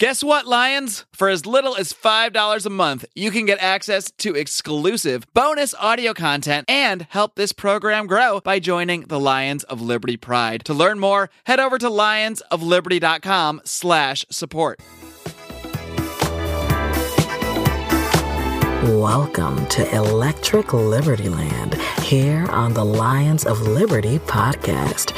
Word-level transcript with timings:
Guess 0.00 0.24
what, 0.24 0.46
Lions? 0.46 1.04
For 1.12 1.28
as 1.28 1.44
little 1.44 1.76
as 1.76 1.92
$5 1.92 2.64
a 2.64 2.70
month, 2.70 3.04
you 3.14 3.30
can 3.30 3.44
get 3.44 3.58
access 3.58 4.10
to 4.12 4.34
exclusive 4.34 5.26
bonus 5.34 5.74
audio 5.74 6.14
content 6.14 6.64
and 6.70 7.06
help 7.10 7.34
this 7.34 7.52
program 7.52 8.06
grow 8.06 8.40
by 8.40 8.60
joining 8.60 9.02
the 9.02 9.20
Lions 9.20 9.62
of 9.64 9.82
Liberty 9.82 10.16
Pride. 10.16 10.64
To 10.64 10.72
learn 10.72 11.00
more, 11.00 11.28
head 11.44 11.60
over 11.60 11.76
to 11.76 11.90
lionsofliberty.com 11.90 13.60
slash 13.66 14.24
support. 14.30 14.80
Welcome 18.82 19.66
to 19.66 19.94
Electric 19.94 20.72
Liberty 20.72 21.28
Land 21.28 21.74
here 22.00 22.46
on 22.46 22.72
the 22.72 22.86
Lions 22.86 23.44
of 23.44 23.60
Liberty 23.60 24.18
podcast, 24.20 25.12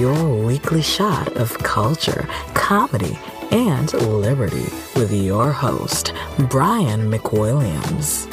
your 0.00 0.44
weekly 0.44 0.82
shot 0.82 1.36
of 1.36 1.56
culture, 1.58 2.28
comedy, 2.54 3.16
and 3.50 3.92
liberty 3.94 4.66
with 4.96 5.12
your 5.12 5.52
host, 5.52 6.12
Brian 6.48 7.10
McWilliams. 7.10 8.28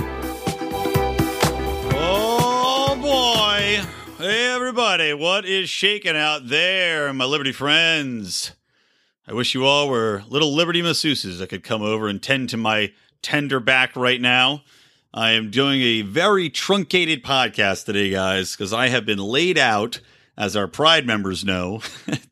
Oh 1.93 2.97
boy. 3.01 4.23
Hey 4.23 4.53
everybody, 4.53 5.13
what 5.13 5.45
is 5.45 5.69
shaking 5.69 6.15
out 6.15 6.47
there, 6.47 7.11
my 7.13 7.25
Liberty 7.25 7.51
friends? 7.51 8.53
I 9.27 9.33
wish 9.33 9.53
you 9.53 9.65
all 9.65 9.89
were 9.89 10.23
little 10.27 10.53
Liberty 10.53 10.81
masseuses 10.81 11.39
that 11.39 11.49
could 11.49 11.63
come 11.63 11.81
over 11.81 12.07
and 12.07 12.21
tend 12.21 12.49
to 12.49 12.57
my 12.57 12.91
tender 13.21 13.59
back 13.59 13.95
right 13.95 14.19
now. 14.19 14.63
I 15.13 15.31
am 15.31 15.51
doing 15.51 15.81
a 15.81 16.01
very 16.03 16.49
truncated 16.49 17.23
podcast 17.23 17.85
today, 17.85 18.11
guys, 18.11 18.53
because 18.55 18.71
I 18.71 18.87
have 18.87 19.05
been 19.05 19.19
laid 19.19 19.57
out, 19.57 19.99
as 20.37 20.55
our 20.55 20.67
Pride 20.67 21.05
members 21.05 21.43
know. 21.43 21.81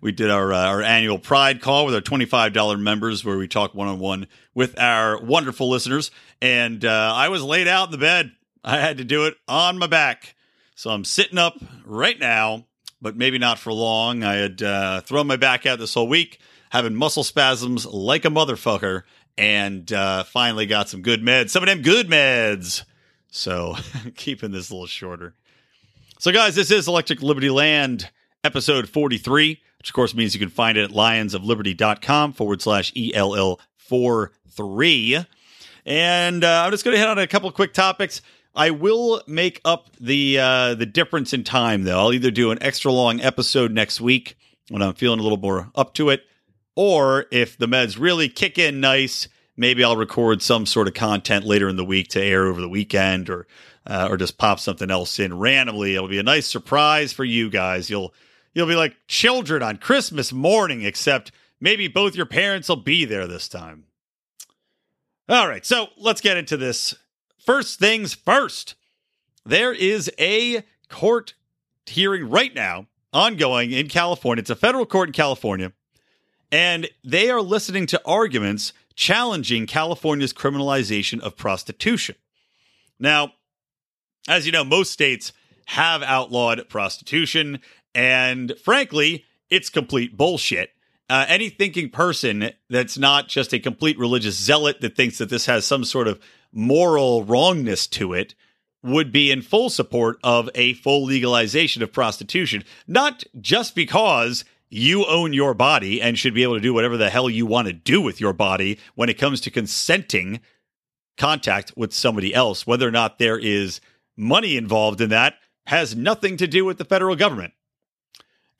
we 0.00 0.12
did 0.12 0.30
our 0.30 0.52
uh, 0.52 0.66
our 0.66 0.82
annual 0.82 1.18
Pride 1.18 1.60
call 1.60 1.86
with 1.86 1.94
our 1.94 2.00
twenty 2.00 2.24
five 2.24 2.52
dollar 2.52 2.76
members, 2.76 3.24
where 3.24 3.36
we 3.36 3.48
talk 3.48 3.74
one 3.74 3.88
on 3.88 3.98
one 3.98 4.26
with 4.54 4.78
our 4.78 5.20
wonderful 5.22 5.68
listeners. 5.68 6.10
And 6.40 6.84
uh, 6.84 7.12
I 7.14 7.28
was 7.28 7.42
laid 7.42 7.68
out 7.68 7.88
in 7.88 7.92
the 7.92 7.98
bed. 7.98 8.32
I 8.62 8.78
had 8.78 8.98
to 8.98 9.04
do 9.04 9.26
it 9.26 9.34
on 9.46 9.78
my 9.78 9.86
back, 9.86 10.34
so 10.74 10.90
I'm 10.90 11.04
sitting 11.04 11.38
up 11.38 11.56
right 11.84 12.18
now, 12.18 12.64
but 13.00 13.16
maybe 13.16 13.38
not 13.38 13.58
for 13.58 13.72
long. 13.72 14.24
I 14.24 14.34
had 14.34 14.62
uh, 14.62 15.00
thrown 15.02 15.26
my 15.26 15.36
back 15.36 15.66
out 15.66 15.78
this 15.78 15.94
whole 15.94 16.08
week, 16.08 16.38
having 16.70 16.94
muscle 16.94 17.24
spasms 17.24 17.84
like 17.84 18.24
a 18.24 18.28
motherfucker, 18.28 19.02
and 19.36 19.92
uh, 19.92 20.24
finally 20.24 20.66
got 20.66 20.88
some 20.88 21.02
good 21.02 21.22
meds. 21.22 21.50
Some 21.50 21.62
of 21.62 21.68
them 21.68 21.82
good 21.82 22.08
meds. 22.08 22.84
So 23.30 23.76
keeping 24.16 24.52
this 24.52 24.70
a 24.70 24.74
little 24.74 24.86
shorter. 24.86 25.34
So, 26.24 26.32
guys, 26.32 26.54
this 26.54 26.70
is 26.70 26.88
Electric 26.88 27.20
Liberty 27.20 27.50
Land, 27.50 28.08
episode 28.44 28.88
43 28.88 29.60
which 29.84 29.90
of 29.90 29.94
course 29.94 30.14
means 30.14 30.32
you 30.32 30.40
can 30.40 30.48
find 30.48 30.78
it 30.78 30.84
at 30.84 30.90
lionsofliberty.com 30.92 32.32
forward 32.32 32.62
slash 32.62 32.90
ELL43. 32.94 35.26
And 35.84 36.42
uh, 36.42 36.62
I'm 36.64 36.70
just 36.70 36.86
going 36.86 36.94
to 36.94 36.98
hit 36.98 37.06
on 37.06 37.18
a 37.18 37.26
couple 37.26 37.52
quick 37.52 37.74
topics. 37.74 38.22
I 38.54 38.70
will 38.70 39.20
make 39.26 39.60
up 39.62 39.90
the 40.00 40.38
uh, 40.38 40.74
the 40.74 40.86
difference 40.86 41.34
in 41.34 41.44
time 41.44 41.82
though. 41.82 41.98
I'll 41.98 42.14
either 42.14 42.30
do 42.30 42.50
an 42.50 42.62
extra 42.62 42.90
long 42.92 43.20
episode 43.20 43.72
next 43.72 44.00
week 44.00 44.38
when 44.70 44.80
I'm 44.80 44.94
feeling 44.94 45.20
a 45.20 45.22
little 45.22 45.36
more 45.36 45.70
up 45.74 45.92
to 45.96 46.08
it, 46.08 46.22
or 46.74 47.26
if 47.30 47.58
the 47.58 47.66
meds 47.66 48.00
really 48.00 48.30
kick 48.30 48.56
in 48.56 48.80
nice, 48.80 49.28
maybe 49.54 49.84
I'll 49.84 49.98
record 49.98 50.40
some 50.40 50.64
sort 50.64 50.88
of 50.88 50.94
content 50.94 51.44
later 51.44 51.68
in 51.68 51.76
the 51.76 51.84
week 51.84 52.08
to 52.12 52.22
air 52.22 52.46
over 52.46 52.62
the 52.62 52.70
weekend, 52.70 53.28
or 53.28 53.46
uh, 53.86 54.08
or 54.10 54.16
just 54.16 54.38
pop 54.38 54.60
something 54.60 54.90
else 54.90 55.18
in 55.18 55.38
randomly. 55.38 55.94
It'll 55.94 56.08
be 56.08 56.20
a 56.20 56.22
nice 56.22 56.46
surprise 56.46 57.12
for 57.12 57.24
you 57.24 57.50
guys. 57.50 57.90
You'll 57.90 58.14
You'll 58.54 58.68
be 58.68 58.76
like 58.76 58.96
children 59.08 59.62
on 59.62 59.78
Christmas 59.78 60.32
morning, 60.32 60.82
except 60.82 61.32
maybe 61.60 61.88
both 61.88 62.14
your 62.14 62.26
parents 62.26 62.68
will 62.68 62.76
be 62.76 63.04
there 63.04 63.26
this 63.26 63.48
time. 63.48 63.84
All 65.28 65.48
right, 65.48 65.66
so 65.66 65.88
let's 65.98 66.20
get 66.20 66.36
into 66.36 66.56
this. 66.56 66.94
First 67.44 67.78
things 67.78 68.14
first, 68.14 68.74
there 69.44 69.72
is 69.72 70.10
a 70.18 70.62
court 70.88 71.34
hearing 71.86 72.30
right 72.30 72.54
now 72.54 72.86
ongoing 73.12 73.72
in 73.72 73.88
California. 73.88 74.40
It's 74.40 74.50
a 74.50 74.56
federal 74.56 74.86
court 74.86 75.08
in 75.08 75.12
California, 75.12 75.72
and 76.52 76.88
they 77.02 77.30
are 77.30 77.42
listening 77.42 77.86
to 77.86 78.00
arguments 78.06 78.72
challenging 78.94 79.66
California's 79.66 80.32
criminalization 80.32 81.20
of 81.20 81.36
prostitution. 81.36 82.14
Now, 82.98 83.32
as 84.28 84.46
you 84.46 84.52
know, 84.52 84.64
most 84.64 84.92
states 84.92 85.32
have 85.66 86.02
outlawed 86.02 86.68
prostitution. 86.68 87.60
And 87.94 88.54
frankly, 88.62 89.24
it's 89.50 89.70
complete 89.70 90.16
bullshit. 90.16 90.70
Uh, 91.08 91.26
any 91.28 91.50
thinking 91.50 91.90
person 91.90 92.50
that's 92.70 92.96
not 92.96 93.28
just 93.28 93.52
a 93.52 93.58
complete 93.58 93.98
religious 93.98 94.36
zealot 94.36 94.80
that 94.80 94.96
thinks 94.96 95.18
that 95.18 95.28
this 95.28 95.46
has 95.46 95.66
some 95.66 95.84
sort 95.84 96.08
of 96.08 96.18
moral 96.52 97.24
wrongness 97.24 97.86
to 97.86 98.14
it 98.14 98.34
would 98.82 99.12
be 99.12 99.30
in 99.30 99.42
full 99.42 99.70
support 99.70 100.18
of 100.22 100.48
a 100.54 100.74
full 100.74 101.04
legalization 101.04 101.82
of 101.82 101.92
prostitution, 101.92 102.64
not 102.86 103.24
just 103.40 103.74
because 103.74 104.44
you 104.68 105.06
own 105.06 105.32
your 105.32 105.54
body 105.54 106.02
and 106.02 106.18
should 106.18 106.34
be 106.34 106.42
able 106.42 106.54
to 106.54 106.60
do 106.60 106.74
whatever 106.74 106.96
the 106.96 107.10
hell 107.10 107.30
you 107.30 107.46
want 107.46 107.66
to 107.66 107.72
do 107.72 108.00
with 108.00 108.20
your 108.20 108.32
body 108.32 108.78
when 108.94 109.08
it 109.08 109.18
comes 109.18 109.40
to 109.40 109.50
consenting 109.50 110.40
contact 111.16 111.72
with 111.76 111.92
somebody 111.92 112.34
else, 112.34 112.66
whether 112.66 112.86
or 112.86 112.90
not 112.90 113.18
there 113.18 113.38
is 113.38 113.80
money 114.16 114.56
involved 114.56 115.00
in 115.00 115.10
that 115.10 115.34
has 115.66 115.96
nothing 115.96 116.36
to 116.36 116.46
do 116.46 116.64
with 116.64 116.78
the 116.78 116.84
federal 116.84 117.16
government. 117.16 117.52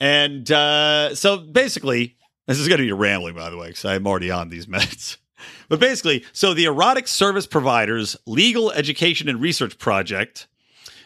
And 0.04 0.52
uh, 0.52 1.14
so 1.14 1.38
basically, 1.38 2.18
this 2.46 2.58
is 2.58 2.68
going 2.68 2.76
to 2.76 2.84
be 2.84 2.92
rambling, 2.92 3.34
by 3.34 3.48
the 3.48 3.56
way, 3.56 3.68
because 3.68 3.86
I'm 3.86 4.06
already 4.06 4.30
on 4.30 4.50
these 4.50 4.66
meds. 4.74 5.16
But 5.70 5.80
basically, 5.80 6.26
so 6.34 6.52
the 6.52 6.66
Erotic 6.66 7.08
Service 7.08 7.46
Providers 7.46 8.14
Legal 8.26 8.70
Education 8.70 9.30
and 9.30 9.40
Research 9.40 9.78
Project, 9.78 10.46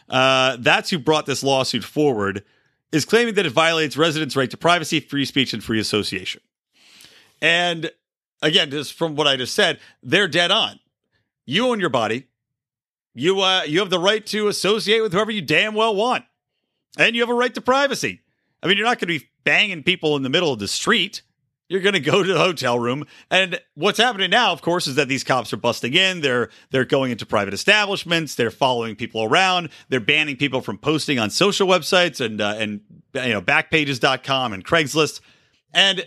uh, 0.08 0.56
that's 0.58 0.90
who 0.90 0.98
brought 0.98 1.26
this 1.26 1.44
lawsuit 1.44 1.84
forward, 1.84 2.42
is 2.90 3.04
claiming 3.04 3.34
that 3.34 3.46
it 3.46 3.52
violates 3.52 3.96
residents' 3.96 4.34
right 4.34 4.50
to 4.50 4.56
privacy, 4.56 4.98
free 4.98 5.24
speech, 5.24 5.52
and 5.52 5.62
free 5.62 5.78
association. 5.78 6.40
And 7.40 7.92
again, 8.42 8.68
just 8.72 8.94
from 8.94 9.14
what 9.14 9.28
I 9.28 9.36
just 9.36 9.54
said, 9.54 9.78
they're 10.02 10.26
dead 10.26 10.50
on. 10.50 10.80
You 11.46 11.68
own 11.68 11.78
your 11.78 11.88
body. 11.88 12.26
You 13.14 13.42
uh, 13.42 13.62
you 13.62 13.78
have 13.78 13.90
the 13.90 14.00
right 14.00 14.26
to 14.26 14.48
associate 14.48 15.02
with 15.02 15.12
whoever 15.12 15.30
you 15.30 15.40
damn 15.40 15.76
well 15.76 15.94
want, 15.94 16.24
and 16.98 17.14
you 17.14 17.22
have 17.22 17.30
a 17.30 17.34
right 17.34 17.54
to 17.54 17.60
privacy. 17.60 18.22
I 18.62 18.66
mean, 18.66 18.76
you're 18.76 18.86
not 18.86 18.98
going 18.98 19.12
to 19.12 19.18
be 19.20 19.28
banging 19.44 19.82
people 19.82 20.16
in 20.16 20.22
the 20.22 20.28
middle 20.28 20.52
of 20.52 20.58
the 20.58 20.68
street. 20.68 21.22
You're 21.68 21.80
going 21.80 21.94
to 21.94 22.00
go 22.00 22.22
to 22.22 22.32
the 22.32 22.38
hotel 22.38 22.78
room, 22.78 23.04
and 23.30 23.60
what's 23.74 23.98
happening 23.98 24.30
now, 24.30 24.52
of 24.52 24.62
course, 24.62 24.86
is 24.86 24.94
that 24.94 25.06
these 25.06 25.22
cops 25.22 25.52
are 25.52 25.58
busting 25.58 25.92
in. 25.92 26.22
They're 26.22 26.48
they're 26.70 26.86
going 26.86 27.10
into 27.10 27.26
private 27.26 27.52
establishments. 27.52 28.34
They're 28.34 28.50
following 28.50 28.96
people 28.96 29.22
around. 29.22 29.68
They're 29.90 30.00
banning 30.00 30.36
people 30.36 30.62
from 30.62 30.78
posting 30.78 31.18
on 31.18 31.28
social 31.28 31.68
websites 31.68 32.24
and 32.24 32.40
uh, 32.40 32.54
and 32.56 32.80
you 33.14 33.34
know 33.34 33.42
Backpages.com 33.42 34.54
and 34.54 34.64
Craigslist. 34.64 35.20
And 35.74 36.06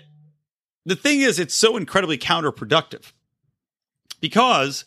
the 0.84 0.96
thing 0.96 1.22
is, 1.22 1.38
it's 1.38 1.54
so 1.54 1.78
incredibly 1.78 2.18
counterproductive 2.18 3.14
because 4.20 4.86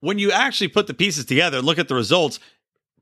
when 0.00 0.18
you 0.18 0.30
actually 0.30 0.68
put 0.68 0.88
the 0.88 0.94
pieces 0.94 1.24
together 1.24 1.56
and 1.56 1.66
look 1.66 1.78
at 1.78 1.88
the 1.88 1.94
results, 1.94 2.38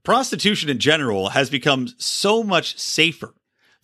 prostitution 0.05 0.71
in 0.71 0.79
general 0.79 1.31
has 1.31 1.51
become 1.51 1.89
so 1.99 2.45
much 2.45 2.79
safer 2.79 3.35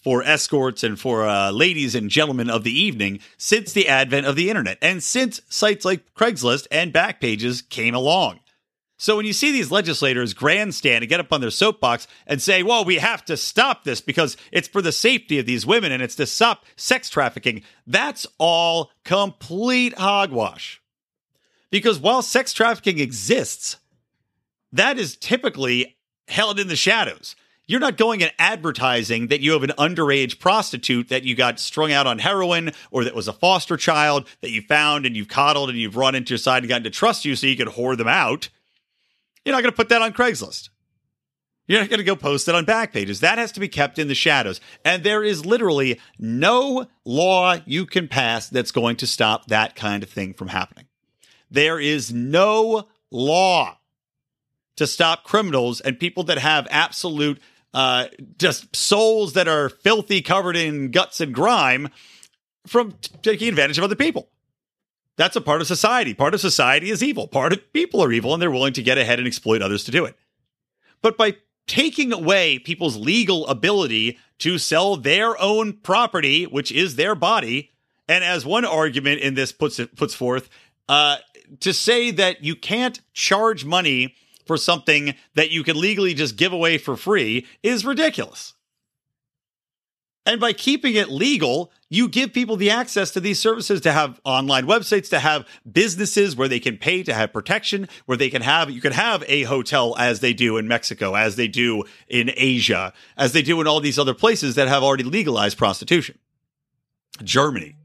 for 0.03 0.23
escorts 0.23 0.83
and 0.83 0.99
for 0.99 1.27
uh, 1.27 1.51
ladies 1.51 1.95
and 1.95 2.11
gentlemen 2.11 2.51
of 2.51 2.65
the 2.65 2.79
evening 2.79 3.21
since 3.37 3.73
the 3.73 3.89
advent 3.89 4.27
of 4.27 4.37
the 4.37 4.49
internet 4.49 4.79
and 4.81 5.03
since 5.03 5.41
sites 5.49 5.85
like 5.85 6.15
Craigslist 6.15 6.67
and 6.71 6.93
Backpages 6.93 7.69
came 7.69 7.95
along. 7.95 8.41
So 9.01 9.17
when 9.17 9.25
you 9.25 9.33
see 9.33 9.51
these 9.51 9.71
legislators 9.71 10.35
grandstand 10.35 11.03
and 11.03 11.09
get 11.09 11.21
up 11.21 11.33
on 11.33 11.41
their 11.41 11.51
soapbox 11.51 12.07
and 12.27 12.41
say, 12.43 12.63
well, 12.63 12.85
we 12.85 12.97
have 12.97 13.25
to 13.25 13.37
stop 13.39 13.83
this 13.83 14.03
because 14.03 14.37
it's 14.53 14.69
for 14.69 14.83
the 14.83 14.93
safety 14.93 15.39
of 15.39 15.47
these 15.47 15.65
women 15.65 15.91
and 15.91 16.03
it's 16.03 16.17
to 16.17 16.27
stop 16.27 16.67
sex 16.77 17.09
trafficking, 17.09 17.63
that's 17.87 18.27
all 18.37 18.91
complete 19.05 19.97
hogwash. 19.97 20.83
Because 21.71 21.99
while 21.99 22.21
sex 22.21 22.53
trafficking 22.53 22.99
exists, 22.99 23.79
that 24.71 24.99
is 24.99 25.17
typically 25.17 25.97
held 26.29 26.61
in 26.61 26.69
the 26.69 26.77
shadows 26.77 27.35
you're 27.71 27.79
not 27.79 27.97
going 27.97 28.21
and 28.21 28.33
advertising 28.37 29.29
that 29.29 29.41
you 29.41 29.53
have 29.53 29.63
an 29.63 29.71
underage 29.79 30.41
prostitute 30.41 31.09
that 31.09 31.23
you 31.23 31.37
got 31.37 31.61
strung 31.61 31.93
out 31.93 32.05
on 32.05 32.19
heroin 32.19 32.73
or 32.91 33.05
that 33.05 33.15
was 33.15 33.29
a 33.29 33.33
foster 33.33 33.77
child 33.77 34.27
that 34.41 34.51
you 34.51 34.61
found 34.61 35.07
and 35.07 35.17
you've 35.17 35.29
coddled 35.29 35.71
and 35.71 35.79
you've 35.79 35.97
run 35.97 36.17
into 36.17 36.33
your 36.33 36.39
side 36.39 36.65
and 36.65 36.69
gotten 36.69 36.83
to 36.83 36.91
trust 36.91 37.25
you 37.25 37.37
so 37.37 37.47
you 37.47 37.57
could 37.57 37.69
whore 37.69 37.97
them 37.97 38.09
out. 38.09 38.49
You're 39.45 39.55
not 39.55 39.63
going 39.63 39.71
to 39.71 39.77
put 39.77 39.89
that 39.91 40.03
on 40.03 40.13
Craigslist. 40.13 40.71
You're 41.69 41.79
not 41.79 41.89
going 41.89 41.99
to 41.99 42.05
go 42.05 42.17
post 42.17 42.49
it 42.49 42.57
on 42.57 42.67
Backpages. 42.67 43.21
That 43.21 43.39
has 43.39 43.53
to 43.53 43.61
be 43.61 43.69
kept 43.69 44.01
in 44.01 44.09
the 44.09 44.17
shadows. 44.17 44.61
And 44.85 45.05
there 45.05 45.23
is 45.23 45.47
literally 45.47 46.01
no 46.19 46.89
law 47.05 47.59
you 47.67 47.87
can 47.87 48.09
pass 48.09 48.49
that's 48.49 48.73
going 48.73 48.97
to 48.97 49.07
stop 49.07 49.47
that 49.47 49.77
kind 49.77 50.03
of 50.03 50.11
thing 50.11 50.35
from 50.35 50.49
happening. 50.49 50.87
There 51.49 51.79
is 51.79 52.13
no 52.13 52.89
law 53.13 53.79
to 54.75 54.89
stop 54.89 55.23
criminals 55.23 55.81
and 55.81 56.01
people 56.01 56.25
that 56.25 56.39
have 56.39 56.67
absolute 56.71 57.41
uh, 57.73 58.07
just 58.39 58.75
souls 58.75 59.35
that 59.35 59.49
are 59.49 59.69
filthy, 59.69 60.23
covered 60.23 60.57
in 60.57 60.91
guts 60.91 61.21
and 61.21 61.35
grime 61.35 61.89
from 62.67 62.93
t- 62.93 63.13
taking 63.23 63.49
advantage 63.49 63.79
of 63.79 63.85
other 63.85 63.97
people. 63.97 64.29
That's 65.17 65.37
a 65.37 65.41
part 65.41 65.61
of 65.61 65.67
society. 65.67 66.15
Part 66.15 66.35
of 66.35 66.41
society 66.41 66.91
is 66.91 67.03
evil. 67.03 67.29
Part 67.29 67.53
of 67.53 67.73
people 67.73 68.03
are 68.03 68.13
evil 68.13 68.33
and 68.33 68.43
they're 68.43 68.51
willing 68.51 68.73
to 68.75 68.83
get 68.83 68.99
ahead 68.99 69.19
and 69.19 69.29
exploit 69.29 69.63
others 69.63 69.85
to 69.85 69.91
do 69.91 70.05
it. 70.05 70.17
But 71.03 71.17
by 71.17 71.37
taking 71.67 72.13
away 72.13 72.59
people's 72.59 72.97
legal 72.97 73.47
ability 73.47 74.19
to 74.39 74.59
sell 74.59 74.97
their 74.97 75.41
own 75.41 75.75
property, 75.75 76.45
which 76.45 76.73
is 76.73 76.97
their 76.97 77.15
body, 77.15 77.71
and 78.09 78.25
as 78.25 78.45
one 78.45 78.65
argument 78.65 79.21
in 79.21 79.35
this 79.35 79.53
puts 79.53 79.79
it 79.79 79.95
puts 79.95 80.15
forth, 80.15 80.49
uh, 80.89 81.19
to 81.61 81.73
say 81.73 82.11
that 82.11 82.43
you 82.43 82.57
can't 82.57 83.01
charge 83.13 83.65
money 83.65 84.15
for 84.47 84.57
something 84.57 85.15
that 85.35 85.51
you 85.51 85.63
can 85.63 85.81
legally 85.81 86.15
just 86.15 86.37
give 86.37 86.53
away 86.53 86.79
for 86.79 86.97
free 86.97 87.47
is 87.63 87.85
ridiculous. 87.85 88.55
And 90.27 90.41
by 90.41 90.53
keeping 90.53 90.95
it 90.95 91.09
legal, 91.09 91.73
you 91.89 92.07
give 92.07 92.33
people 92.33 92.57
the 92.57 92.71
access 92.71 93.11
to 93.13 93.21
these 93.21 93.41
services 93.41 93.81
to 93.81 93.93
have 93.93 94.21
online 94.23 94.67
websites, 94.67 95.09
to 95.11 95.19
have 95.19 95.47
businesses 95.71 96.37
where 96.37 96.47
they 96.47 96.61
can 96.61 96.77
pay 96.77 97.03
to 97.03 97.15
have 97.15 97.33
protection, 97.33 97.89
where 98.05 98.19
they 98.19 98.29
can 98.29 98.43
have, 98.43 98.71
you 98.71 98.83
can 98.83 98.93
have 98.93 99.25
a 99.27 99.45
hotel 99.45 99.97
as 99.99 100.21
they 100.21 100.35
do 100.35 100.59
in 100.59 100.69
Mexico, 100.69 101.15
as 101.15 101.37
they 101.37 101.49
do 101.49 101.85
in 102.07 102.31
Asia, 102.37 102.93
as 103.17 103.33
they 103.33 103.43
do 103.43 103.61
in 103.61 103.67
all 103.67 103.81
these 103.81 103.99
other 103.99 104.15
places 104.15 104.57
that 104.57 104.69
have 104.69 104.83
already 104.83 105.05
legalized 105.05 105.57
prostitution. 105.57 106.19
Germany. 107.25 107.77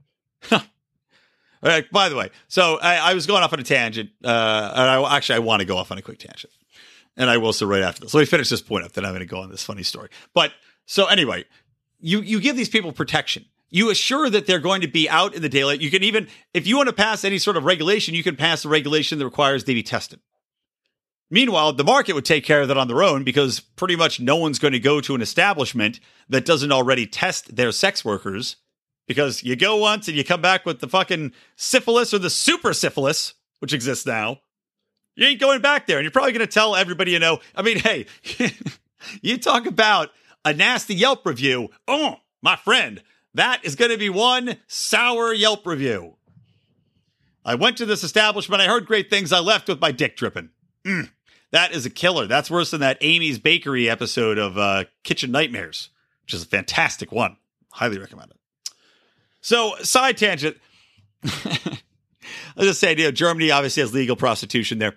By 1.92 2.10
the 2.10 2.16
way, 2.16 2.30
so 2.48 2.78
I, 2.80 2.98
I, 2.98 3.14
was 3.16 3.26
going 3.26 3.42
off 3.42 3.52
on 3.52 3.60
a 3.60 3.64
tangent, 3.64 4.12
uh, 4.24 4.28
and 4.76 4.90
I 4.90 5.16
actually 5.16 5.38
I 5.38 5.40
want 5.40 5.62
to 5.62 5.66
go 5.66 5.78
off 5.78 5.92
on 5.92 5.98
a 5.98 6.02
quick 6.02 6.20
tangent, 6.20 6.54
and 7.18 7.28
I 7.28 7.38
will 7.38 7.54
so 7.54 7.66
right 7.66 7.82
after 7.82 8.02
this. 8.02 8.14
Let 8.14 8.22
me 8.22 8.26
finish 8.26 8.50
this 8.50 8.62
point 8.62 8.86
up, 8.86 8.92
then 8.92 9.04
I'm 9.04 9.12
going 9.12 9.22
to 9.22 9.26
go 9.26 9.40
on 9.40 9.50
this 9.50 9.64
funny 9.64 9.82
story. 9.82 10.10
But 10.36 10.52
so 10.86 11.06
anyway, 11.08 11.46
you 12.00 12.22
you 12.22 12.40
give 12.40 12.56
these 12.56 12.70
people 12.70 12.92
protection. 12.92 13.46
You 13.72 13.90
assure 13.90 14.30
that 14.30 14.46
they're 14.46 14.60
going 14.60 14.82
to 14.82 14.88
be 14.88 15.10
out 15.10 15.34
in 15.34 15.42
the 15.42 15.50
daylight. 15.50 15.82
You 15.82 15.90
can 15.90 16.04
even, 16.04 16.28
if 16.54 16.68
you 16.68 16.78
want 16.78 16.88
to 16.88 16.94
pass 16.94 17.26
any 17.26 17.40
sort 17.40 17.58
of 17.58 17.66
regulation, 17.66 18.14
you 18.14 18.24
can 18.24 18.36
pass 18.36 18.64
a 18.64 18.70
regulation 18.70 19.18
that 19.18 19.26
requires 19.26 19.64
they 19.64 19.74
be 19.74 19.84
tested. 19.84 20.20
Meanwhile, 21.32 21.74
the 21.74 21.84
market 21.84 22.14
would 22.14 22.26
take 22.26 22.46
care 22.46 22.62
of 22.62 22.68
that 22.68 22.78
on 22.78 22.88
their 22.88 23.02
own 23.02 23.24
because 23.24 23.60
pretty 23.60 23.96
much 23.96 24.20
no 24.20 24.36
one's 24.36 24.60
going 24.60 24.74
to 24.74 24.80
go 24.80 25.02
to 25.02 25.16
an 25.16 25.22
establishment 25.22 26.00
that 26.30 26.46
doesn't 26.46 26.72
already 26.72 27.08
test 27.08 27.56
their 27.56 27.72
sex 27.72 28.06
workers 28.06 28.58
because 29.08 29.44
you 29.44 29.56
go 29.56 29.78
once 29.78 30.08
and 30.08 30.18
you 30.18 30.24
come 30.24 30.42
back 30.42 30.66
with 30.66 30.80
the 30.80 30.88
fucking 30.88 31.34
syphilis 31.56 32.14
or 32.14 32.20
the 32.20 32.30
super 32.30 32.74
syphilis, 32.74 33.34
which 33.60 33.74
exists 33.74 34.06
now. 34.06 34.40
You 35.16 35.28
ain't 35.28 35.40
going 35.40 35.62
back 35.62 35.88
there. 35.88 35.98
And 35.98 36.04
you're 36.04 36.12
probably 36.12 36.34
going 36.34 36.46
to 36.46 36.52
tell 36.52 36.76
everybody 36.76 37.12
you 37.12 37.20
know. 37.20 37.40
I 37.56 37.62
mean, 37.62 37.80
hey, 37.80 38.06
you 39.22 39.38
talk 39.38 39.66
about 39.66 40.10
a 40.44 40.54
nasty 40.54 40.96
Yelp 40.96 41.26
review. 41.26 41.70
Oh, 41.88 42.18
my 42.42 42.56
friend, 42.56 43.02
that 43.34 43.64
is 43.64 43.76
going 43.76 43.92
to 43.92 43.98
be 43.98 44.10
one 44.10 44.58
sour 44.68 45.34
Yelp 45.34 45.66
review. 45.66 46.16
I 47.46 47.56
went 47.56 47.78
to 47.78 47.86
this 47.86 48.04
establishment. 48.04 48.62
I 48.62 48.66
heard 48.66 48.88
great 48.88 49.10
things. 49.10 49.32
I 49.32 49.40
left 49.40 49.68
with 49.68 49.80
my 49.80 49.92
dick 49.92 50.18
dripping. 50.18 50.50
Mm, 50.84 51.12
that 51.52 51.74
is 51.74 51.86
a 51.86 51.92
killer. 51.92 52.26
That's 52.26 52.50
worse 52.50 52.72
than 52.72 52.82
that 52.82 52.98
Amy's 53.02 53.40
Bakery 53.40 53.88
episode 53.90 54.40
of 54.40 54.58
uh, 54.58 54.86
Kitchen 55.04 55.32
Nightmares, 55.32 55.90
which 56.24 56.34
is 56.34 56.44
a 56.44 56.48
fantastic 56.48 57.12
one. 57.12 57.38
Highly 57.72 58.00
recommend 58.00 58.32
it. 58.32 58.38
So, 59.46 59.76
side 59.84 60.18
tangent. 60.18 60.58
I'll 61.24 62.64
just 62.64 62.80
say, 62.80 62.96
you 62.98 63.04
know, 63.04 63.12
Germany 63.12 63.52
obviously 63.52 63.82
has 63.82 63.94
legal 63.94 64.16
prostitution 64.16 64.80
there. 64.80 64.96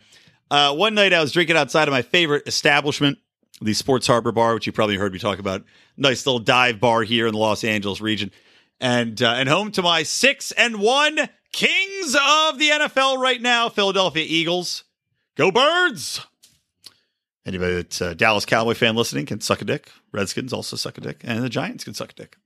Uh, 0.50 0.74
one 0.74 0.94
night 0.94 1.12
I 1.12 1.20
was 1.20 1.32
drinking 1.32 1.58
outside 1.58 1.86
of 1.86 1.92
my 1.92 2.00
favorite 2.00 2.48
establishment 2.48 3.18
the 3.60 3.74
Sports 3.74 4.06
Harbor 4.06 4.32
Bar, 4.32 4.54
which 4.54 4.66
you 4.66 4.72
probably 4.72 4.96
heard 4.96 5.12
me 5.12 5.18
talk 5.18 5.38
about. 5.38 5.64
Nice 5.98 6.24
little 6.24 6.38
dive 6.38 6.80
bar 6.80 7.02
here 7.02 7.26
in 7.26 7.32
the 7.32 7.38
Los 7.38 7.62
Angeles 7.62 8.00
region, 8.00 8.30
and 8.80 9.20
uh, 9.20 9.34
and 9.36 9.50
home 9.50 9.70
to 9.72 9.82
my 9.82 10.02
six 10.02 10.50
and 10.52 10.80
one 10.80 11.28
Kings 11.52 12.14
of 12.14 12.58
the 12.58 12.70
NFL 12.70 13.18
right 13.18 13.42
now, 13.42 13.68
Philadelphia 13.68 14.24
Eagles. 14.26 14.84
Go 15.36 15.50
Birds! 15.50 16.26
Anybody 17.44 17.74
that's 17.74 18.00
a 18.00 18.14
Dallas 18.14 18.46
Cowboy 18.46 18.72
fan 18.72 18.96
listening 18.96 19.26
can 19.26 19.42
suck 19.42 19.60
a 19.60 19.66
dick. 19.66 19.92
Redskins 20.10 20.54
also 20.54 20.76
suck 20.76 20.96
a 20.96 21.02
dick, 21.02 21.20
and 21.22 21.42
the 21.42 21.50
Giants 21.50 21.84
can 21.84 21.92
suck 21.92 22.12
a 22.12 22.14
dick. 22.14 22.38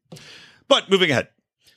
But 0.66 0.90
moving 0.90 1.12
ahead. 1.12 1.28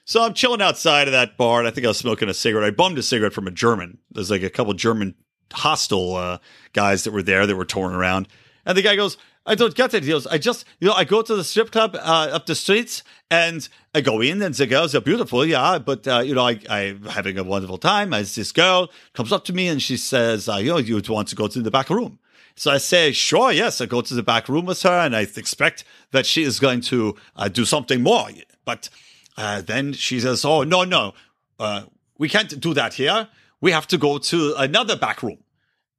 So 0.06 0.24
I'm 0.24 0.34
chilling 0.34 0.62
outside 0.62 1.08
of 1.08 1.14
that 1.14 1.36
bar, 1.36 1.60
and 1.60 1.68
I 1.68 1.72
think 1.72 1.86
I 1.86 1.90
was 1.90 1.98
smoking 1.98 2.30
a 2.30 2.34
cigarette. 2.34 2.68
I 2.68 2.72
bummed 2.72 2.98
a 2.98 3.04
cigarette 3.04 3.34
from 3.34 3.48
a 3.48 3.52
German. 3.52 3.98
There's 4.12 4.30
like 4.32 4.44
a 4.44 4.50
couple 4.52 4.74
German 4.74 5.16
hostile 5.52 6.16
uh, 6.16 6.38
guys 6.74 7.04
that 7.04 7.12
were 7.12 7.24
there 7.24 7.48
that 7.48 7.56
were 7.56 7.66
touring 7.66 7.96
around. 7.96 8.28
And 8.66 8.78
the 8.78 8.84
guy 8.84 8.96
goes, 8.96 9.18
I 9.48 9.56
don't 9.56 9.76
get 9.76 9.94
it. 9.94 10.04
He 10.04 10.10
goes, 10.10 10.26
I 10.28 10.38
just, 10.38 10.66
you 10.80 10.88
know, 10.88 10.94
I 10.94 11.04
go 11.04 11.22
to 11.22 11.36
the 11.36 11.44
strip 11.44 11.72
club 11.72 11.96
uh, 11.96 12.30
up 12.32 12.48
the 12.48 12.56
streets 12.56 13.04
and 13.30 13.68
I 13.94 14.02
go 14.02 14.20
in 14.22 14.42
and 14.42 14.56
the 14.56 14.66
girls 14.66 14.96
are 14.96 15.02
beautiful. 15.02 15.46
Yeah. 15.46 15.78
But, 15.78 16.08
uh, 16.08 16.20
you 16.20 16.34
know, 16.34 16.48
I, 16.48 16.60
I'm 16.68 17.04
having 17.04 17.38
a 17.38 17.44
wonderful 17.44 17.78
time 17.78 18.12
as 18.12 18.34
this 18.34 18.52
girl 18.52 18.90
comes 19.14 19.32
up 19.32 19.46
to 19.46 19.54
me 19.54 19.68
and 19.68 19.80
she 19.82 19.98
says, 19.98 20.50
uh, 20.50 20.56
you 20.56 20.70
know, 20.72 20.78
you 20.78 21.00
want 21.10 21.28
to 21.28 21.36
go 21.36 21.48
to 21.48 21.62
the 21.62 21.70
back 21.70 21.92
room. 21.92 22.18
So 22.56 22.72
I 22.72 22.78
say, 22.78 23.12
sure, 23.12 23.52
yes. 23.52 23.82
I 23.82 23.86
go 23.86 24.02
to 24.02 24.14
the 24.16 24.24
back 24.24 24.50
room 24.50 24.66
with 24.66 24.82
her 24.82 25.00
and 25.00 25.16
I 25.16 25.22
expect 25.22 25.84
that 26.10 26.26
she 26.26 26.42
is 26.42 26.60
going 26.60 26.82
to 26.82 27.16
uh, 27.36 27.48
do 27.48 27.66
something 27.66 28.02
more. 28.02 28.30
But 28.64 28.90
uh, 29.38 29.62
then 29.62 29.94
she 29.94 30.20
says, 30.20 30.46
oh, 30.46 30.64
no, 30.64 30.84
no, 30.84 31.14
uh, 31.60 31.84
we 32.18 32.30
can't 32.30 32.60
do 32.60 32.74
that 32.74 32.94
here. 32.94 33.28
We 33.62 33.72
have 33.72 33.88
to 33.88 33.98
go 33.98 34.18
to 34.18 34.56
another 34.58 34.96
back 34.96 35.24
room. 35.24 35.40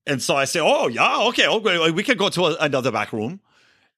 And 0.06 0.22
so 0.22 0.36
I 0.36 0.44
say, 0.44 0.60
oh, 0.60 0.86
yeah, 0.86 1.22
okay, 1.28 1.46
okay, 1.48 1.90
we 1.90 2.02
can 2.02 2.16
go 2.16 2.28
to 2.28 2.46
a, 2.46 2.56
another 2.60 2.92
back 2.92 3.12
room. 3.12 3.40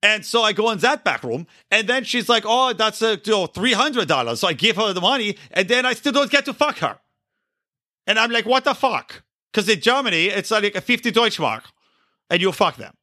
And 0.02 0.24
so 0.24 0.42
I 0.42 0.52
go 0.52 0.70
in 0.70 0.78
that 0.78 1.02
back 1.02 1.24
room, 1.24 1.46
and 1.70 1.88
then 1.88 2.04
she's 2.04 2.28
like, 2.28 2.44
"Oh, 2.46 2.72
that's 2.72 3.02
a 3.02 3.20
you 3.24 3.32
know, 3.32 3.46
three 3.46 3.72
hundred 3.72 4.06
dollars." 4.06 4.40
So 4.40 4.48
I 4.48 4.52
give 4.52 4.76
her 4.76 4.92
the 4.92 5.00
money, 5.00 5.36
and 5.50 5.68
then 5.68 5.84
I 5.84 5.94
still 5.94 6.12
don't 6.12 6.30
get 6.30 6.44
to 6.44 6.54
fuck 6.54 6.78
her. 6.78 7.00
And 8.06 8.16
I'm 8.16 8.30
like, 8.30 8.46
"What 8.46 8.62
the 8.62 8.74
fuck?" 8.74 9.24
Because 9.50 9.68
in 9.68 9.80
Germany, 9.80 10.26
it's 10.26 10.52
like 10.52 10.76
a 10.76 10.80
fifty 10.80 11.10
Deutschmark, 11.10 11.64
and 12.30 12.40
you 12.40 12.52
fuck 12.52 12.76
them, 12.76 12.94